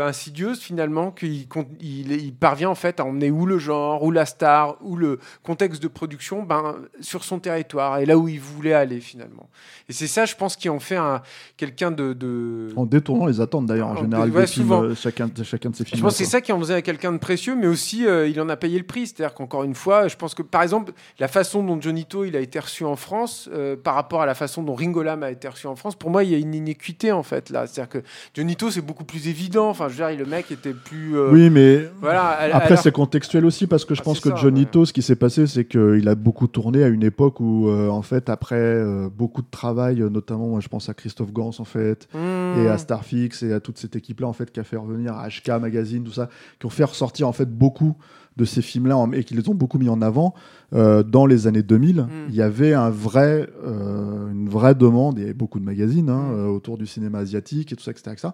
euh, 0.00 0.04
insidieuse 0.06 0.58
finalement 0.60 1.12
qu'il 1.12 1.46
il, 1.80 2.10
il 2.12 2.34
parvient 2.34 2.70
en 2.70 2.74
fait 2.74 2.98
à 2.98 3.04
emmener 3.04 3.30
ou 3.30 3.46
le 3.46 3.58
genre 3.58 4.02
ou 4.02 4.10
la 4.10 4.26
star 4.26 4.76
ou 4.80 4.96
le 4.96 5.20
contexte 5.44 5.80
de 5.80 5.86
production 5.86 6.42
ben, 6.42 6.74
sur 7.00 7.22
son 7.22 7.38
territoire 7.38 7.98
et 7.98 8.04
là 8.06 8.18
où 8.18 8.26
il 8.26 8.40
voulait 8.40 8.72
aller 8.72 8.98
finalement 9.00 9.48
et 9.88 9.92
c'est 9.92 10.08
ça 10.08 10.24
je 10.24 10.34
pense 10.34 10.56
qui 10.56 10.68
en 10.68 10.80
fait 10.80 10.96
un 10.96 11.22
quelqu'un 11.56 11.92
de, 11.92 12.14
de- 12.14 12.72
en 12.74 12.84
détournant 12.84 13.26
les 13.26 13.40
attentes 13.40 13.66
d'ailleurs 13.66 13.88
en 13.88 13.92
En- 13.92 14.00
général 14.02 14.30
ouais, 14.30 14.40
des 14.40 14.46
films, 14.48 14.66
souvent. 14.66 14.82
euh, 14.82 14.94
chacun, 14.96 15.28
de- 15.28 15.44
chacun 15.44 15.70
de 15.70 15.76
ces 15.76 15.84
films 15.84 15.98
je 15.98 16.02
pense 16.02 16.14
que 16.18 16.24
c'est 16.24 16.30
ça 16.30 16.40
qui 16.40 16.50
en 16.50 16.58
faisait 16.58 16.82
quelqu'un 16.82 17.12
de 17.12 17.18
précieux, 17.18 17.54
mais 17.54 17.68
aussi 17.68 18.06
euh, 18.06 18.26
il 18.26 18.40
en 18.40 18.48
a 18.48 18.56
payé 18.56 18.76
le 18.78 18.84
prix. 18.84 19.06
C'est-à-dire 19.06 19.34
qu'encore 19.34 19.62
une 19.62 19.74
fois, 19.74 20.08
je 20.08 20.16
pense 20.16 20.34
que 20.34 20.42
par 20.42 20.62
exemple, 20.62 20.92
la 21.20 21.28
façon 21.28 21.62
dont 21.62 21.80
Jonito 21.80 22.24
il 22.24 22.34
a 22.36 22.40
été 22.40 22.58
reçu 22.58 22.84
en 22.84 22.96
France 22.96 23.48
euh, 23.52 23.76
par 23.76 23.94
rapport 23.94 24.20
à 24.22 24.26
la 24.26 24.34
façon 24.34 24.62
dont 24.62 24.74
Ringo 24.74 25.02
Lam 25.02 25.22
a 25.22 25.30
été 25.30 25.46
reçu 25.48 25.66
en 25.68 25.76
France, 25.76 25.94
pour 25.94 26.10
moi, 26.10 26.24
il 26.24 26.30
y 26.30 26.34
a 26.34 26.38
une 26.38 26.54
inéquité 26.72 27.12
en 27.12 27.22
fait 27.22 27.50
là. 27.50 27.66
C'est-à-dire 27.66 27.88
que 27.90 28.06
Jonito 28.34 28.70
c'est 28.70 28.80
beaucoup 28.80 29.04
plus 29.04 29.28
évident. 29.28 29.68
Enfin, 29.68 29.88
je 29.88 30.02
veux 30.02 30.08
dire, 30.10 30.18
le 30.18 30.26
mec 30.30 30.50
était 30.50 30.72
plus. 30.74 31.16
euh, 31.16 31.30
oui 31.30 31.50
mais 31.50 31.88
Voilà. 32.00 32.38
Après, 32.54 32.76
c'est 32.76 32.92
contextuel 32.92 33.44
aussi 33.44 33.66
parce 33.66 33.84
que 33.84 33.94
je 33.94 34.00
Ah, 34.00 34.04
pense 34.04 34.20
que 34.20 34.30
ça, 34.30 34.36
Johnito, 34.36 34.84
ce 34.84 34.92
qui 34.92 35.02
s'est 35.02 35.16
passé, 35.16 35.46
c'est 35.46 35.64
qu'il 35.64 36.08
a 36.08 36.14
beaucoup 36.14 36.46
tourné 36.46 36.82
à 36.82 36.88
une 36.88 37.02
époque 37.04 37.40
où, 37.40 37.68
euh, 37.68 37.88
en 37.88 38.02
fait, 38.02 38.28
après 38.28 38.56
euh, 38.56 39.08
beaucoup 39.14 39.42
de 39.42 39.50
travail, 39.50 39.96
notamment, 40.10 40.48
moi, 40.48 40.60
je 40.60 40.68
pense 40.68 40.88
à 40.88 40.94
Christophe 40.94 41.32
Gans, 41.32 41.50
en 41.58 41.64
fait, 41.64 42.08
Hmm. 42.14 42.58
et 42.64 42.68
à 42.68 42.78
Starfix 42.78 43.42
et 43.42 43.52
à 43.52 43.60
toute 43.60 43.78
cette 43.78 43.96
équipe-là, 43.96 44.26
en 44.26 44.32
fait, 44.32 44.50
qui 44.50 44.60
a 44.60 44.64
fait 44.64 44.76
revenir 44.76 45.14
à 45.14 45.28
HK 45.28 45.48
Magazine, 45.60 46.02
tout 46.04 46.12
ça, 46.12 46.28
qui 46.58 46.66
ont 46.66 46.70
fait 46.70 46.84
ressortir, 46.84 47.28
en 47.28 47.32
fait, 47.32 47.48
beaucoup 47.50 47.96
de 48.38 48.44
ces 48.46 48.62
films-là 48.62 48.96
et 49.12 49.24
qui 49.24 49.34
les 49.34 49.46
ont 49.50 49.54
beaucoup 49.54 49.78
mis 49.78 49.90
en 49.90 50.00
avant 50.00 50.32
euh, 50.74 51.02
dans 51.02 51.26
les 51.26 51.46
années 51.46 51.62
2000. 51.62 51.96
Mm. 52.00 52.08
Il 52.30 52.34
y 52.34 52.40
avait 52.40 52.72
un 52.72 52.88
vrai, 52.88 53.46
euh, 53.66 54.21
vraie 54.52 54.74
demande, 54.74 55.18
il 55.18 55.22
y 55.22 55.24
avait 55.24 55.34
beaucoup 55.34 55.58
de 55.58 55.64
magazines 55.64 56.08
hein, 56.08 56.30
Mm. 56.30 56.34
euh, 56.34 56.46
autour 56.46 56.78
du 56.78 56.86
cinéma 56.86 57.18
asiatique 57.18 57.72
et 57.72 57.76
tout 57.76 57.82
ça, 57.82 57.90
etc. 57.90 58.10
etc. 58.12 58.28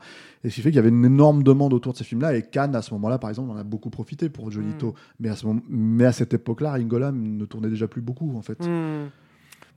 Et 0.45 0.51
ce 0.51 0.55
qui 0.57 0.61
fait 0.61 0.71
qu'il 0.71 0.77
y 0.77 0.81
avait 0.81 0.89
une 0.89 1.05
énorme 1.05 1.43
demande 1.43 1.73
autour 1.73 1.93
de 1.93 1.99
ces 1.99 2.05
films-là. 2.05 2.37
Et 2.37 2.43
Cannes, 2.43 2.75
à 2.75 2.83
ce 2.83 2.93
moment-là, 2.95 3.19
par 3.19 3.31
exemple, 3.31 3.51
en 3.51 3.57
a 3.57 3.65
beaucoup 3.65 3.91
profité 3.91 4.29
pour 4.29 4.51
Jonito. 4.51 4.89
Mm. 4.89 4.95
Mais, 5.21 5.29
à 5.29 5.37
ce 5.37 5.47
moment... 5.47 5.61
Mais 5.69 6.05
à 6.05 6.13
cette 6.13 6.35
époque-là, 6.35 6.73
Ringo 6.73 6.99
Lam 6.99 7.37
ne 7.37 7.45
tournait 7.45 7.71
déjà 7.71 7.89
plus 7.89 8.03
beaucoup, 8.03 8.37
en 8.37 8.43
fait. 8.43 8.59
Hmm. 8.61 9.09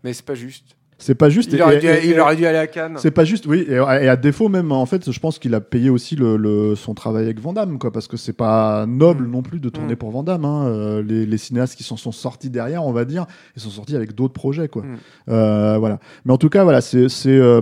Mais 0.03 0.13
c'est 0.13 0.25
pas 0.25 0.35
juste. 0.35 0.75
C'est 1.01 1.15
pas 1.15 1.29
juste. 1.29 1.51
Il 1.51 1.59
et- 1.59 1.61
aurait, 1.63 1.79
dû, 1.79 1.87
et- 1.87 2.05
il 2.05 2.11
et- 2.13 2.19
aurait 2.19 2.35
dû 2.35 2.45
aller 2.45 2.57
à 2.59 2.67
Cannes. 2.67 2.93
C'est 2.97 3.11
pas 3.11 3.25
juste, 3.25 3.45
oui. 3.47 3.65
Et, 3.67 3.73
et 3.73 3.79
à 4.09 4.15
défaut, 4.15 4.47
même, 4.49 4.71
en 4.71 4.85
fait, 4.85 5.11
je 5.11 5.19
pense 5.19 5.39
qu'il 5.39 5.53
a 5.55 5.59
payé 5.59 5.89
aussi 5.89 6.15
le, 6.15 6.37
le- 6.37 6.75
son 6.75 6.93
travail 6.93 7.23
avec 7.25 7.39
Van 7.39 7.53
Damme, 7.53 7.79
quoi, 7.79 7.91
parce 7.91 8.07
que 8.07 8.17
c'est 8.17 8.33
pas 8.33 8.85
noble 8.85 9.25
Mm. 9.25 9.31
non 9.31 9.41
plus 9.41 9.59
de 9.59 9.69
tourner 9.69 9.93
Mm. 9.93 9.97
pour 9.97 10.11
Van 10.11 10.23
Damme. 10.23 10.45
hein. 10.45 10.65
Euh, 10.67 11.03
les, 11.03 11.25
les 11.25 11.37
cinéastes 11.37 11.75
qui 11.75 11.83
s'en 11.83 11.97
sont 11.97 12.11
sortis 12.11 12.49
derrière, 12.49 12.85
on 12.85 12.91
va 12.91 13.03
dire, 13.05 13.25
ils 13.55 13.61
sont 13.61 13.69
sortis 13.71 13.95
avec 13.95 14.13
d'autres 14.15 14.33
projets, 14.33 14.67
quoi. 14.67 14.83
Mm. 14.83 14.97
Euh, 15.29 15.77
voilà. 15.79 15.99
Mais 16.25 16.33
en 16.33 16.37
tout 16.37 16.49
cas, 16.49 16.63
voilà, 16.63 16.81
c'est 16.81 17.09
c'est, 17.09 17.29
euh, 17.29 17.61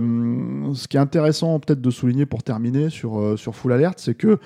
ce 0.74 0.88
qui 0.88 0.96
est 0.96 1.00
intéressant 1.00 1.58
peut-être 1.60 1.80
de 1.80 1.90
souligner 1.90 2.26
pour 2.26 2.42
terminer 2.42 2.90
sur 2.90 3.18
euh, 3.18 3.36
sur 3.36 3.54
Full 3.54 3.72
Alert, 3.72 3.98
c'est 3.98 4.14
que 4.14 4.38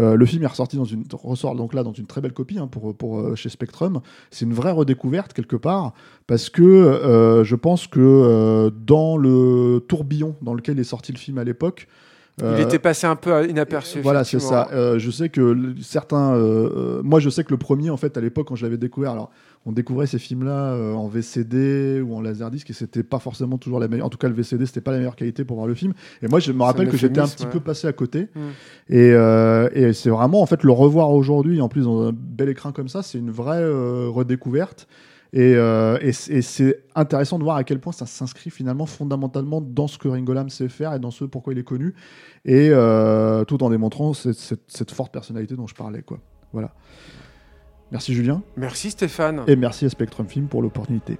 euh, 0.00 0.16
le 0.16 0.26
film 0.26 0.42
est 0.42 0.46
ressorti 0.46 0.76
dans 0.76 0.84
une 0.84 1.04
ressort 1.12 1.54
dans 1.54 1.92
une 1.92 2.06
très 2.06 2.20
belle 2.20 2.32
copie 2.32 2.58
hein, 2.58 2.66
pour 2.66 3.20
euh, 3.20 3.34
chez 3.34 3.48
Spectrum. 3.48 4.00
C'est 4.30 4.44
une 4.44 4.54
vraie 4.54 4.72
redécouverte 4.72 5.32
quelque 5.32 5.56
part 5.56 5.92
parce 6.26 6.50
que 6.50 7.42
je 7.44 7.54
pense 7.54 7.86
que 7.86 8.72
dans 8.84 9.16
le 9.16 9.84
tourbillon 9.88 10.36
dans 10.40 10.54
lequel 10.54 10.78
est 10.78 10.84
sorti 10.84 11.12
le 11.12 11.18
film 11.18 11.38
à 11.38 11.44
l'époque. 11.44 11.88
Il 12.38 12.44
euh, 12.44 12.64
était 12.64 12.78
passé 12.78 13.06
un 13.06 13.16
peu 13.16 13.48
inaperçu. 13.48 14.00
voilà, 14.00 14.24
c'est 14.24 14.40
ça. 14.40 14.68
Euh, 14.72 14.98
je 14.98 15.10
sais 15.10 15.28
que 15.28 15.74
certains. 15.82 16.34
euh, 16.34 17.02
moi, 17.04 17.20
je 17.20 17.28
sais 17.28 17.44
que 17.44 17.50
le 17.50 17.58
premier, 17.58 17.90
en 17.90 17.96
fait, 17.96 18.16
à 18.16 18.20
l'époque, 18.20 18.48
quand 18.48 18.56
je 18.56 18.64
l'avais 18.64 18.78
découvert, 18.78 19.12
alors, 19.12 19.30
on 19.64 19.72
découvrait 19.72 20.06
ces 20.06 20.18
films-là 20.18 20.72
euh, 20.72 20.94
en 20.94 21.06
VCD 21.06 22.00
ou 22.00 22.14
en 22.14 22.20
laserdisc 22.20 22.68
et 22.70 22.72
c'était 22.72 23.02
pas 23.02 23.18
forcément 23.18 23.58
toujours 23.58 23.78
la 23.78 23.88
meilleure. 23.88 24.06
En 24.06 24.10
tout 24.10 24.18
cas, 24.18 24.28
le 24.28 24.34
VCD, 24.34 24.66
c'était 24.66 24.80
pas 24.80 24.90
la 24.90 24.98
meilleure 24.98 25.14
qualité 25.14 25.44
pour 25.44 25.56
voir 25.56 25.68
le 25.68 25.74
film. 25.74 25.92
Et 26.22 26.28
moi, 26.28 26.40
je 26.40 26.52
me 26.52 26.62
rappelle 26.62 26.88
que 26.88 26.96
j'étais 26.96 27.20
un 27.20 27.28
petit 27.28 27.44
ouais. 27.44 27.50
peu 27.50 27.60
passé 27.60 27.86
à 27.86 27.92
côté. 27.92 28.28
Mm. 28.34 28.40
Et, 28.88 29.12
euh, 29.12 29.68
et 29.72 29.92
c'est 29.92 30.10
vraiment, 30.10 30.42
en 30.42 30.46
fait, 30.46 30.64
le 30.64 30.72
revoir 30.72 31.10
aujourd'hui, 31.10 31.60
en 31.60 31.68
plus, 31.68 31.84
dans 31.84 32.08
un 32.08 32.12
bel 32.12 32.48
écran 32.48 32.72
comme 32.72 32.88
ça, 32.88 33.02
c'est 33.02 33.18
une 33.18 33.30
vraie 33.30 33.62
euh, 33.62 34.08
redécouverte. 34.08 34.88
Et, 35.34 35.54
euh, 35.56 35.96
et 36.02 36.12
c'est 36.12 36.84
intéressant 36.94 37.38
de 37.38 37.44
voir 37.44 37.56
à 37.56 37.64
quel 37.64 37.80
point 37.80 37.92
ça 37.92 38.04
s'inscrit 38.04 38.50
finalement 38.50 38.84
fondamentalement 38.84 39.62
dans 39.62 39.86
ce 39.88 39.96
que 39.96 40.08
Ringo 40.08 40.34
Lam 40.34 40.50
sait 40.50 40.68
faire 40.68 40.92
et 40.92 40.98
dans 40.98 41.10
ce 41.10 41.24
pourquoi 41.24 41.54
il 41.54 41.58
est 41.58 41.64
connu, 41.64 41.94
et 42.44 42.68
euh, 42.70 43.44
tout 43.44 43.62
en 43.62 43.70
démontrant 43.70 44.12
cette, 44.12 44.34
cette- 44.38 44.64
cette 44.70 44.90
forte 44.90 45.10
personnalité 45.12 45.56
dont 45.56 45.66
je 45.66 45.74
parlais. 45.74 46.02
Quoi. 46.02 46.18
Voilà. 46.52 46.74
Merci 47.90 48.12
Julien, 48.14 48.42
Merci 48.56 48.90
Stéphane. 48.90 49.42
et 49.46 49.56
merci 49.56 49.86
à 49.86 49.88
Spectrum 49.90 50.26
Film 50.28 50.48
pour 50.48 50.60
l'opportunité. 50.62 51.18